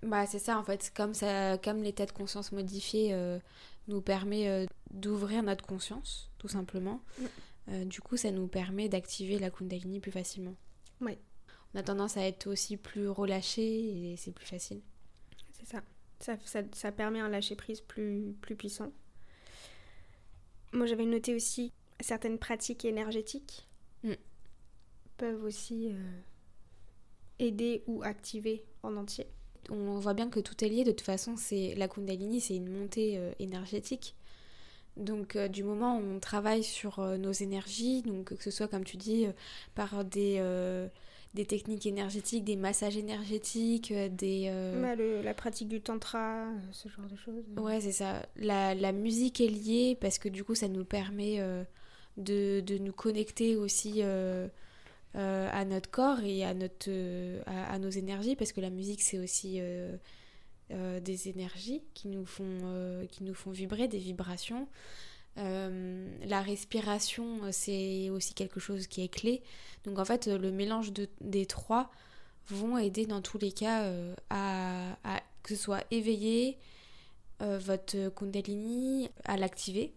Bah 0.03 0.25
c'est 0.25 0.39
ça 0.39 0.57
en 0.57 0.63
fait. 0.63 0.91
Comme 0.95 1.13
ça 1.13 1.57
comme 1.59 1.83
l'état 1.83 2.05
de 2.05 2.11
conscience 2.11 2.51
modifié 2.51 3.13
euh, 3.13 3.39
nous 3.87 4.01
permet 4.01 4.49
euh, 4.49 4.65
d'ouvrir 4.91 5.43
notre 5.43 5.65
conscience 5.65 6.29
tout 6.39 6.47
simplement 6.47 7.01
euh, 7.69 7.85
du 7.85 8.01
coup 8.01 8.17
ça 8.17 8.31
nous 8.31 8.47
permet 8.47 8.89
d'activer 8.89 9.37
la 9.37 9.51
kundalini 9.51 9.99
plus 9.99 10.11
facilement. 10.11 10.55
Oui. 11.01 11.17
On 11.73 11.79
a 11.79 11.83
tendance 11.83 12.17
à 12.17 12.25
être 12.25 12.47
aussi 12.47 12.75
plus 12.75 13.07
relâché 13.07 14.11
et 14.11 14.17
c'est 14.17 14.31
plus 14.31 14.45
facile. 14.45 14.81
C'est 15.53 15.67
ça. 15.67 15.81
Ça, 16.19 16.35
ça. 16.45 16.61
ça 16.73 16.91
permet 16.91 17.19
un 17.19 17.29
lâcher 17.29 17.55
prise 17.55 17.81
plus 17.81 18.35
plus 18.41 18.55
puissant. 18.55 18.91
Moi 20.73 20.87
j'avais 20.87 21.05
noté 21.05 21.35
aussi 21.35 21.71
certaines 22.01 22.37
pratiques 22.37 22.85
énergétiques 22.85 23.67
mm. 24.03 24.13
peuvent 25.17 25.43
aussi 25.43 25.89
euh, 25.89 26.19
aider 27.39 27.83
ou 27.87 28.03
activer 28.03 28.63
en 28.83 28.95
entier. 28.97 29.27
On 29.69 29.99
voit 29.99 30.13
bien 30.13 30.29
que 30.29 30.39
tout 30.39 30.63
est 30.63 30.69
lié. 30.69 30.83
De 30.83 30.91
toute 30.91 31.01
façon, 31.01 31.35
c'est 31.37 31.75
la 31.75 31.87
Kundalini, 31.87 32.41
c'est 32.41 32.55
une 32.55 32.69
montée 32.69 33.17
euh, 33.17 33.31
énergétique. 33.39 34.15
Donc, 34.97 35.35
euh, 35.35 35.47
du 35.47 35.63
moment 35.63 35.97
où 35.97 36.01
on 36.01 36.19
travaille 36.19 36.63
sur 36.63 36.99
nos 37.17 37.31
énergies, 37.31 38.01
donc 38.01 38.35
que 38.35 38.43
ce 38.43 38.51
soit 38.51 38.67
comme 38.67 38.83
tu 38.83 38.97
dis 38.97 39.27
par 39.75 40.03
des 40.03 40.41
des 41.33 41.45
techniques 41.45 41.85
énergétiques, 41.85 42.43
des 42.43 42.57
massages 42.57 42.97
énergétiques, 42.97 43.93
des... 43.93 44.51
Bah, 44.81 44.97
la 44.97 45.33
pratique 45.33 45.69
du 45.69 45.79
tantra, 45.79 46.47
ce 46.73 46.89
genre 46.89 47.05
de 47.05 47.15
choses. 47.15 47.45
Ouais, 47.55 47.79
c'est 47.79 47.93
ça. 47.93 48.25
La, 48.35 48.75
la, 48.75 48.91
musique 48.91 49.39
est 49.39 49.47
liée 49.47 49.97
parce 50.01 50.19
que 50.19 50.27
du 50.27 50.43
coup, 50.43 50.55
ça 50.55 50.67
nous 50.67 50.83
permet 50.83 51.39
de, 52.17 52.61
de 52.61 52.77
nous 52.77 52.93
connecter 52.93 53.55
aussi 53.55 53.95
euh, 53.97 54.47
euh, 55.15 55.49
à 55.51 55.65
notre 55.65 55.89
corps 55.89 56.21
et 56.23 56.43
à, 56.43 56.53
notre, 56.53 56.89
euh, 56.89 57.41
à, 57.45 57.77
nos 57.79 57.89
énergies, 57.89 58.35
parce 58.35 58.51
que 58.51 58.61
la 58.61 58.69
musique, 58.69 59.01
c'est 59.01 59.19
aussi 59.19 59.59
des 60.69 61.27
énergies 61.27 61.81
qui 61.93 62.07
nous, 62.07 62.25
font, 62.25 63.05
qui 63.11 63.23
nous 63.23 63.33
font 63.33 63.51
vibrer, 63.51 63.87
des 63.87 63.97
vibrations. 63.97 64.67
la 65.35 66.41
respiration, 66.41 67.39
c'est 67.51 68.09
aussi 68.09 68.33
quelque 68.33 68.59
chose 68.59 68.87
qui 68.87 69.03
est 69.03 69.09
clé. 69.13 69.41
Donc 69.83 69.99
en 69.99 70.05
fait, 70.05 70.27
le 70.27 70.51
mélange 70.51 70.93
de, 70.93 71.09
des 71.19 71.45
trois 71.45 71.91
vont 72.49 72.77
aider 72.77 73.05
dans 73.05 73.21
tous 73.21 73.37
les 73.37 73.51
cas 73.51 73.85
à, 74.29 74.93
à, 75.03 75.19
que 75.43 75.55
ce 75.55 75.61
soit 75.61 75.83
éveiller 75.91 76.57
votre 77.39 78.09
kundalini, 78.09 79.09
à 79.25 79.35
l'activer 79.35 79.93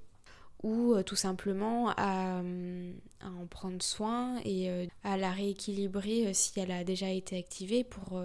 ou 0.64 0.94
euh, 0.94 1.02
tout 1.02 1.14
simplement 1.14 1.90
à, 1.90 2.42
en 3.22 3.46
prendre 3.48 3.82
soin 3.82 4.40
et 4.44 4.70
euh, 4.70 4.86
à 5.04 5.18
la 5.18 5.30
rééquilibrer 5.30 6.26
euh, 6.26 6.30
si 6.32 6.58
elle 6.58 6.72
a 6.72 6.84
déjà 6.84 7.10
été 7.10 7.38
activée 7.38 7.84
pour 7.84 8.20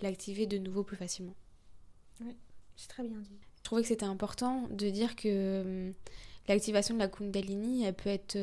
l'activer 0.00 0.46
de 0.46 0.58
nouveau 0.58 0.84
plus 0.84 0.96
facilement. 0.96 1.34
Oui, 2.20 2.36
c'est 2.76 2.88
très 2.88 3.02
bien 3.02 3.18
dit. 3.18 3.36
Je 3.58 3.62
trouvais 3.64 3.82
que 3.82 3.88
c'était 3.88 4.06
important 4.06 4.68
de 4.70 4.88
dire 4.90 5.16
que 5.16 5.92
l'activation 6.48 6.94
de 6.94 7.00
la 7.00 7.08
Kundalini, 7.08 7.84
elle 7.84 7.94
peut 7.94 8.10
être 8.10 8.38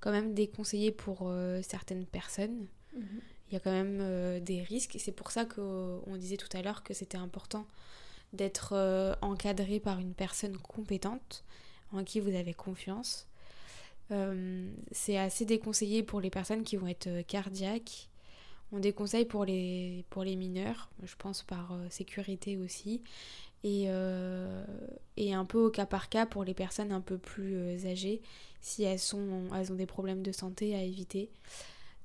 quand 0.00 0.10
même 0.10 0.34
déconseillée 0.34 0.90
pour 0.92 1.32
certaines 1.62 2.06
personnes. 2.06 2.66
Mhm. 2.96 3.20
Il 3.48 3.54
y 3.54 3.56
a 3.56 3.60
quand 3.60 3.72
même 3.72 4.40
des 4.40 4.62
risques 4.62 4.96
et 4.96 4.98
c'est 4.98 5.12
pour 5.12 5.30
ça 5.30 5.44
qu'on 5.44 6.16
disait 6.16 6.36
tout 6.36 6.48
à 6.56 6.62
l'heure 6.62 6.82
que 6.82 6.94
c'était 6.94 7.18
important 7.18 7.66
d'être 8.32 9.16
encadré 9.20 9.80
par 9.80 9.98
une 9.98 10.14
personne 10.14 10.56
compétente 10.58 11.44
en 11.92 12.04
qui 12.04 12.20
vous 12.20 12.34
avez 12.34 12.54
confiance. 12.54 13.26
Euh, 14.10 14.70
c'est 14.92 15.16
assez 15.16 15.44
déconseillé 15.44 16.02
pour 16.02 16.20
les 16.20 16.30
personnes 16.30 16.62
qui 16.62 16.76
vont 16.76 16.86
être 16.86 17.06
euh, 17.06 17.22
cardiaques. 17.22 18.08
On 18.72 18.78
déconseille 18.78 19.24
pour 19.24 19.44
les, 19.44 20.04
pour 20.10 20.24
les 20.24 20.36
mineurs, 20.36 20.90
je 21.02 21.14
pense 21.16 21.42
par 21.42 21.72
euh, 21.72 21.86
sécurité 21.90 22.56
aussi. 22.56 23.02
Et, 23.62 23.84
et, 25.16 25.32
un 25.32 25.46
peu 25.46 25.56
au 25.56 25.70
cas 25.70 25.86
par 25.86 26.10
cas 26.10 26.26
pour 26.26 26.44
les 26.44 26.52
personnes 26.52 26.92
un 26.92 27.00
peu 27.00 27.16
plus 27.16 27.86
âgées, 27.86 28.20
si 28.60 28.82
elles, 28.82 28.98
sont, 28.98 29.44
elles 29.56 29.72
ont 29.72 29.74
des 29.74 29.86
problèmes 29.86 30.22
de 30.22 30.32
santé 30.32 30.74
à 30.74 30.82
éviter. 30.82 31.30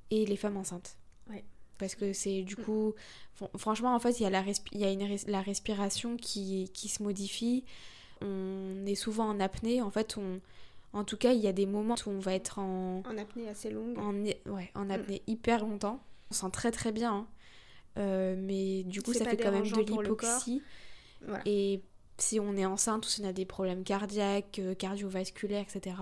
Et 0.09 0.25
les 0.25 0.37
femmes 0.37 0.55
enceintes. 0.55 0.95
Ouais. 1.29 1.43
Parce 1.77 1.95
que 1.95 2.13
c'est 2.13 2.43
du 2.43 2.55
coup... 2.55 2.95
Franchement, 3.57 3.93
en 3.93 3.99
fait, 3.99 4.21
il 4.21 4.23
y 4.23 4.25
a 4.25 4.29
la, 4.29 4.45
y 4.71 4.85
a 4.85 4.91
une, 4.91 5.17
la 5.27 5.41
respiration 5.41 6.15
qui, 6.15 6.69
qui 6.73 6.87
se 6.87 7.03
modifie 7.03 7.65
on 8.21 8.85
est 8.85 8.95
souvent 8.95 9.29
en 9.29 9.39
apnée. 9.39 9.81
En 9.81 9.91
fait, 9.91 10.17
on, 10.17 10.39
en 10.93 11.03
tout 11.03 11.17
cas, 11.17 11.33
il 11.33 11.39
y 11.39 11.47
a 11.47 11.53
des 11.53 11.65
moments 11.65 11.95
où 12.05 12.09
on 12.09 12.19
va 12.19 12.33
être 12.33 12.59
en... 12.59 13.03
En 13.05 13.17
apnée 13.17 13.47
assez 13.47 13.69
longue. 13.69 13.97
En, 13.97 14.13
ouais, 14.51 14.71
en 14.75 14.89
apnée 14.89 15.21
mm. 15.27 15.31
hyper 15.31 15.65
longtemps. 15.65 16.03
On 16.31 16.33
sent 16.33 16.51
très 16.51 16.71
très 16.71 16.91
bien. 16.91 17.13
Hein. 17.13 17.27
Euh, 17.97 18.35
mais 18.37 18.83
du 18.83 19.01
coup, 19.01 19.13
ça 19.13 19.25
fait 19.25 19.37
quand 19.37 19.51
même 19.51 19.69
de 19.69 19.81
l'hypoxie. 19.81 20.61
Et 21.45 21.81
si 22.17 22.39
on 22.39 22.55
est 22.55 22.65
enceinte 22.65 23.05
ou 23.05 23.09
si 23.09 23.21
on 23.21 23.25
a 23.25 23.33
des 23.33 23.45
problèmes 23.45 23.83
cardiaques, 23.83 24.61
cardiovasculaires, 24.77 25.63
etc. 25.63 25.95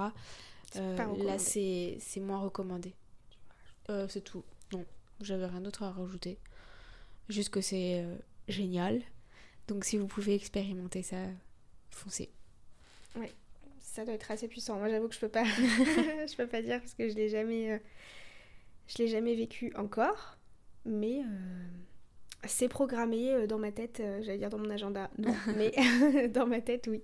là, 0.76 1.40
c'est 1.40 2.00
moins 2.20 2.40
recommandé. 2.40 2.94
c'est 4.08 4.24
tout. 4.24 4.44
Non, 4.74 4.86
j'avais 5.22 5.46
rien 5.46 5.62
d'autre 5.62 5.84
à 5.84 5.92
rajouter. 5.92 6.38
Juste 7.30 7.50
que 7.50 7.62
c'est 7.62 8.06
génial. 8.48 9.02
Donc 9.68 9.84
si 9.84 9.98
vous 9.98 10.08
pouvez 10.08 10.34
expérimenter 10.34 11.04
ça, 11.04 11.18
foncez. 11.98 12.30
Ouais, 13.16 13.34
ça 13.80 14.06
doit 14.06 14.14
être 14.14 14.30
assez 14.32 14.48
puissant. 14.48 14.78
Moi 14.78 14.90
j'avoue 14.90 15.08
que 15.08 15.16
je 15.16 15.20
peux 15.20 15.30
pas 15.30 15.44
je 15.46 16.36
peux 16.36 16.48
pas 16.48 16.62
dire 16.62 16.80
parce 16.80 16.94
que 16.94 17.10
je 17.10 17.16
l'ai 17.16 17.30
jamais 17.30 17.72
euh, 17.74 17.80
je 18.88 19.00
l'ai 19.00 19.08
jamais 19.08 19.36
vécu 19.36 19.74
encore, 19.76 20.38
mais 20.86 21.20
euh, 21.20 21.26
c'est 22.46 22.70
programmé 22.70 23.34
euh, 23.34 23.48
dans 23.48 23.58
ma 23.58 23.72
tête, 23.72 24.02
j'allais 24.22 24.38
dire 24.38 24.50
dans 24.50 24.60
mon 24.60 24.70
agenda. 24.70 25.10
Non, 25.18 25.36
mais 25.58 26.28
dans 26.30 26.46
ma 26.46 26.62
tête, 26.62 26.88
oui. 26.88 27.02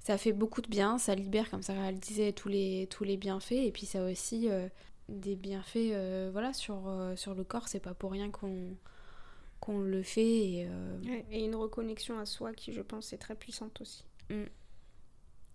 Ça 0.00 0.16
fait 0.16 0.32
beaucoup 0.32 0.62
de 0.62 0.68
bien, 0.68 0.96
ça 0.96 1.14
libère 1.14 1.50
comme 1.50 1.62
ça 1.62 1.74
elle 1.74 1.98
disait 1.98 2.32
tous 2.32 2.48
les 2.48 2.86
tous 2.88 3.04
les 3.04 3.18
bienfaits 3.18 3.52
et 3.52 3.72
puis 3.72 3.84
ça 3.84 4.00
a 4.00 4.10
aussi 4.10 4.48
des 5.10 5.36
bienfaits 5.36 5.92
voilà 6.32 6.54
sur 6.54 6.90
sur 7.16 7.34
le 7.34 7.44
corps, 7.44 7.68
c'est 7.68 7.80
pas 7.80 7.92
pour 7.92 8.12
rien 8.12 8.30
qu'on 8.30 8.74
qu'on 9.60 9.80
le 9.80 10.02
fait. 10.02 10.50
Et, 10.50 10.66
euh, 10.68 11.22
et, 11.30 11.44
une 11.44 11.54
reconnexion 11.54 12.18
à 12.18 12.26
soi 12.26 12.52
qui, 12.52 12.72
je 12.72 12.80
pense, 12.80 13.12
est 13.12 13.18
très 13.18 13.34
puissante 13.34 13.80
aussi. 13.80 14.04
Mm. 14.30 14.44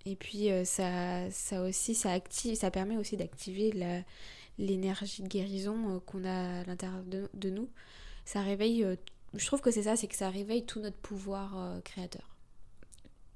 Et 0.06 0.16
puis 0.18 0.52
euh, 0.52 0.66
ça, 0.66 1.30
ça 1.32 1.64
aussi, 1.64 1.96
ça 1.96 2.12
active, 2.12 2.56
ça 2.56 2.72
permet 2.72 2.98
aussi 2.98 3.16
d'activer 3.16 3.72
l'énergie 4.58 5.24
de 5.24 5.28
guérison 5.28 5.96
euh, 5.96 6.00
qu'on 6.00 6.26
a 6.26 6.62
à 6.62 6.64
l'intérieur 6.66 7.04
de, 7.04 7.50
nous. 7.50 7.70
Ça 8.26 8.42
réveille, 8.42 8.86
je 9.34 9.46
trouve 9.46 9.62
que 9.62 9.72
c'est 9.72 9.84
ça, 9.84 9.96
c'est 9.96 10.08
que 10.08 10.16
ça 10.16 10.30
réveille 10.30 10.66
tout 10.66 10.80
notre 10.80 10.98
pouvoir 10.98 11.82
créateur. 11.84 12.38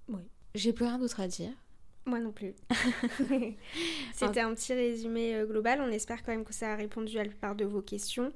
Oui. 0.10 0.21
J'ai 0.56 0.73
plus 0.73 0.86
rien 0.86 0.97
d'autre 0.97 1.19
à 1.19 1.27
dire. 1.27 1.51
Moi 2.06 2.19
non 2.19 2.32
plus. 2.32 2.53
C'était 4.13 4.39
un 4.39 4.53
petit 4.53 4.73
résumé 4.73 5.43
global. 5.45 5.82
On 5.82 5.91
espère 5.91 6.23
quand 6.23 6.32
même 6.32 6.45
que 6.45 6.53
ça 6.53 6.71
a 6.71 6.75
répondu 6.75 7.17
à 7.19 7.23
la 7.23 7.30
plupart 7.30 7.56
de 7.56 7.65
vos 7.65 7.82
questions. 7.82 8.32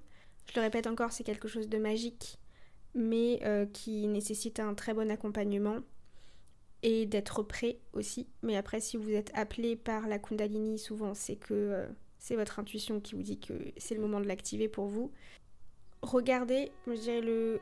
Je 0.48 0.56
le 0.56 0.62
répète 0.62 0.88
encore, 0.88 1.12
c'est 1.12 1.24
quelque 1.24 1.48
chose 1.48 1.70
de 1.70 1.78
magique, 1.78 2.40
mais 2.94 3.40
euh, 3.44 3.66
qui 3.66 4.08
nécessite 4.08 4.60
un 4.60 4.74
très 4.74 4.94
bon 4.94 5.10
accompagnement 5.10 5.80
et 6.84 7.06
d'être 7.06 7.44
prêt 7.44 7.80
aussi. 7.94 8.28
Mais 8.44 8.58
après, 8.58 8.80
si 8.80 8.98
vous 8.98 9.12
êtes 9.12 9.32
appelé 9.34 9.76
par 9.76 10.08
la 10.08 10.20
Kundalini, 10.20 10.80
souvent 10.80 11.14
c'est 11.14 11.36
que 11.36 11.54
euh, 11.54 11.88
c'est 12.20 12.36
votre 12.36 12.60
intuition 12.60 13.00
qui 13.00 13.16
vous 13.16 13.24
dit 13.24 13.40
que 13.40 13.54
c'est 13.78 13.96
le 13.96 14.02
moment 14.02 14.20
de 14.20 14.28
l'activer 14.28 14.68
pour 14.68 14.88
vous. 14.88 15.12
Regardez, 16.02 16.72
je 16.88 16.94
dirais 16.94 17.22
le 17.22 17.60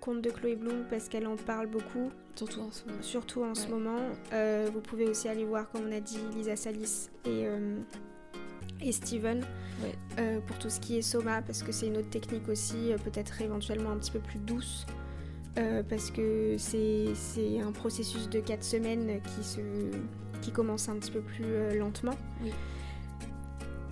conte 0.00 0.22
de 0.22 0.30
Chloé 0.30 0.56
Bloom 0.56 0.84
parce 0.90 1.08
qu'elle 1.08 1.26
en 1.26 1.36
parle 1.36 1.66
beaucoup. 1.66 2.10
Surtout 2.34 2.60
en 2.60 2.70
ce 2.70 2.84
moment. 2.86 3.02
Surtout 3.02 3.44
en 3.44 3.54
ce 3.54 3.68
moment. 3.68 4.00
Euh, 4.32 4.68
vous 4.72 4.80
pouvez 4.80 5.06
aussi 5.06 5.28
aller 5.28 5.44
voir, 5.44 5.70
comme 5.70 5.86
on 5.86 5.92
a 5.92 6.00
dit, 6.00 6.18
Lisa 6.34 6.56
Salis 6.56 7.08
et 7.24 7.46
et 8.82 8.92
Steven 8.92 9.44
euh, 10.18 10.40
pour 10.40 10.58
tout 10.58 10.70
ce 10.70 10.80
qui 10.80 10.98
est 10.98 11.02
soma 11.02 11.42
parce 11.42 11.62
que 11.62 11.72
c'est 11.72 11.86
une 11.86 11.96
autre 11.96 12.10
technique 12.10 12.48
aussi, 12.48 12.92
euh, 12.92 12.98
peut-être 12.98 13.40
éventuellement 13.40 13.90
un 13.90 13.96
petit 13.96 14.10
peu 14.10 14.20
plus 14.20 14.38
douce. 14.38 14.86
Euh, 15.58 15.82
parce 15.82 16.10
que 16.10 16.56
c'est 16.56 17.60
un 17.60 17.72
processus 17.72 18.30
de 18.30 18.40
4 18.40 18.64
semaines 18.64 19.20
qui, 19.20 19.44
se, 19.44 19.60
qui 20.40 20.50
commence 20.50 20.88
un 20.88 20.96
petit 20.96 21.10
peu 21.10 21.20
plus 21.20 21.78
lentement. 21.78 22.16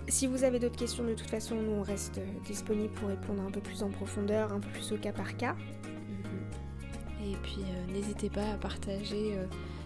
Si 0.07 0.25
vous 0.25 0.43
avez 0.43 0.57
d'autres 0.57 0.75
questions, 0.75 1.03
de 1.03 1.13
toute 1.13 1.29
façon, 1.29 1.55
nous 1.55 1.73
on 1.73 1.83
reste 1.83 2.19
disponible 2.45 2.91
pour 2.95 3.09
répondre 3.09 3.43
un 3.43 3.51
peu 3.51 3.61
plus 3.61 3.83
en 3.83 3.89
profondeur, 3.89 4.51
un 4.51 4.59
peu 4.59 4.69
plus 4.69 4.91
au 4.91 4.97
cas 4.97 5.11
par 5.11 5.37
cas. 5.37 5.53
Mhm. 5.53 7.31
Et 7.31 7.35
puis 7.43 7.63
n'hésitez 7.93 8.31
pas 8.31 8.53
à 8.53 8.57
partager 8.57 9.37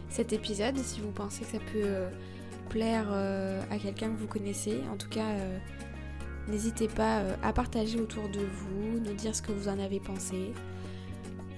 cet 0.08 0.32
épisode 0.32 0.78
si 0.78 1.02
vous 1.02 1.12
pensez 1.12 1.44
que 1.44 1.52
ça 1.52 1.60
peut 1.74 2.06
plaire 2.65 3.08
euh, 3.10 3.62
à 3.71 3.78
quelqu'un 3.78 4.10
que 4.10 4.17
vous 4.17 4.28
connaissez. 4.28 4.82
En 4.91 4.97
tout 4.97 5.10
cas, 5.10 5.28
euh, 5.28 5.58
n'hésitez 6.47 6.88
pas 6.88 7.19
euh, 7.19 7.36
à 7.43 7.54
partager 7.54 7.99
autour 7.99 8.30
de 8.30 8.39
vous, 8.39 8.99
nous 8.99 9.13
dire 9.13 9.36
ce 9.36 9.41
que 9.41 9.51
vous 9.51 9.67
en 9.67 9.80
avez 9.80 9.99
pensé. 9.99 10.54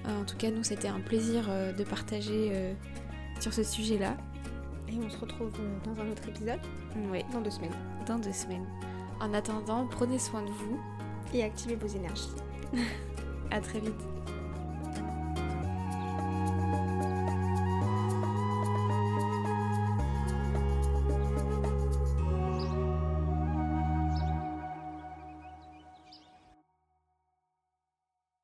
en 0.06 0.24
tout 0.24 0.36
cas, 0.36 0.50
nous, 0.50 0.64
c'était 0.64 0.88
un 0.88 1.00
plaisir 1.00 1.48
de 1.76 1.84
partager 1.84 2.74
sur 3.40 3.52
ce 3.52 3.62
sujet-là. 3.62 4.16
Et 4.88 4.98
on 5.04 5.10
se 5.10 5.18
retrouve 5.18 5.52
dans 5.84 6.00
un 6.00 6.10
autre 6.10 6.26
épisode 6.26 6.60
Oui. 7.12 7.22
Dans 7.30 7.42
deux 7.42 7.50
semaines. 7.50 7.74
Dans 8.06 8.18
deux 8.18 8.32
semaines. 8.32 8.66
En 9.20 9.34
attendant, 9.34 9.86
prenez 9.86 10.18
soin 10.18 10.42
de 10.42 10.50
vous. 10.50 10.80
Et 11.34 11.42
activez 11.42 11.76
vos 11.76 11.88
énergies. 11.88 12.30
à 13.50 13.60
très 13.60 13.80
vite. 13.80 14.17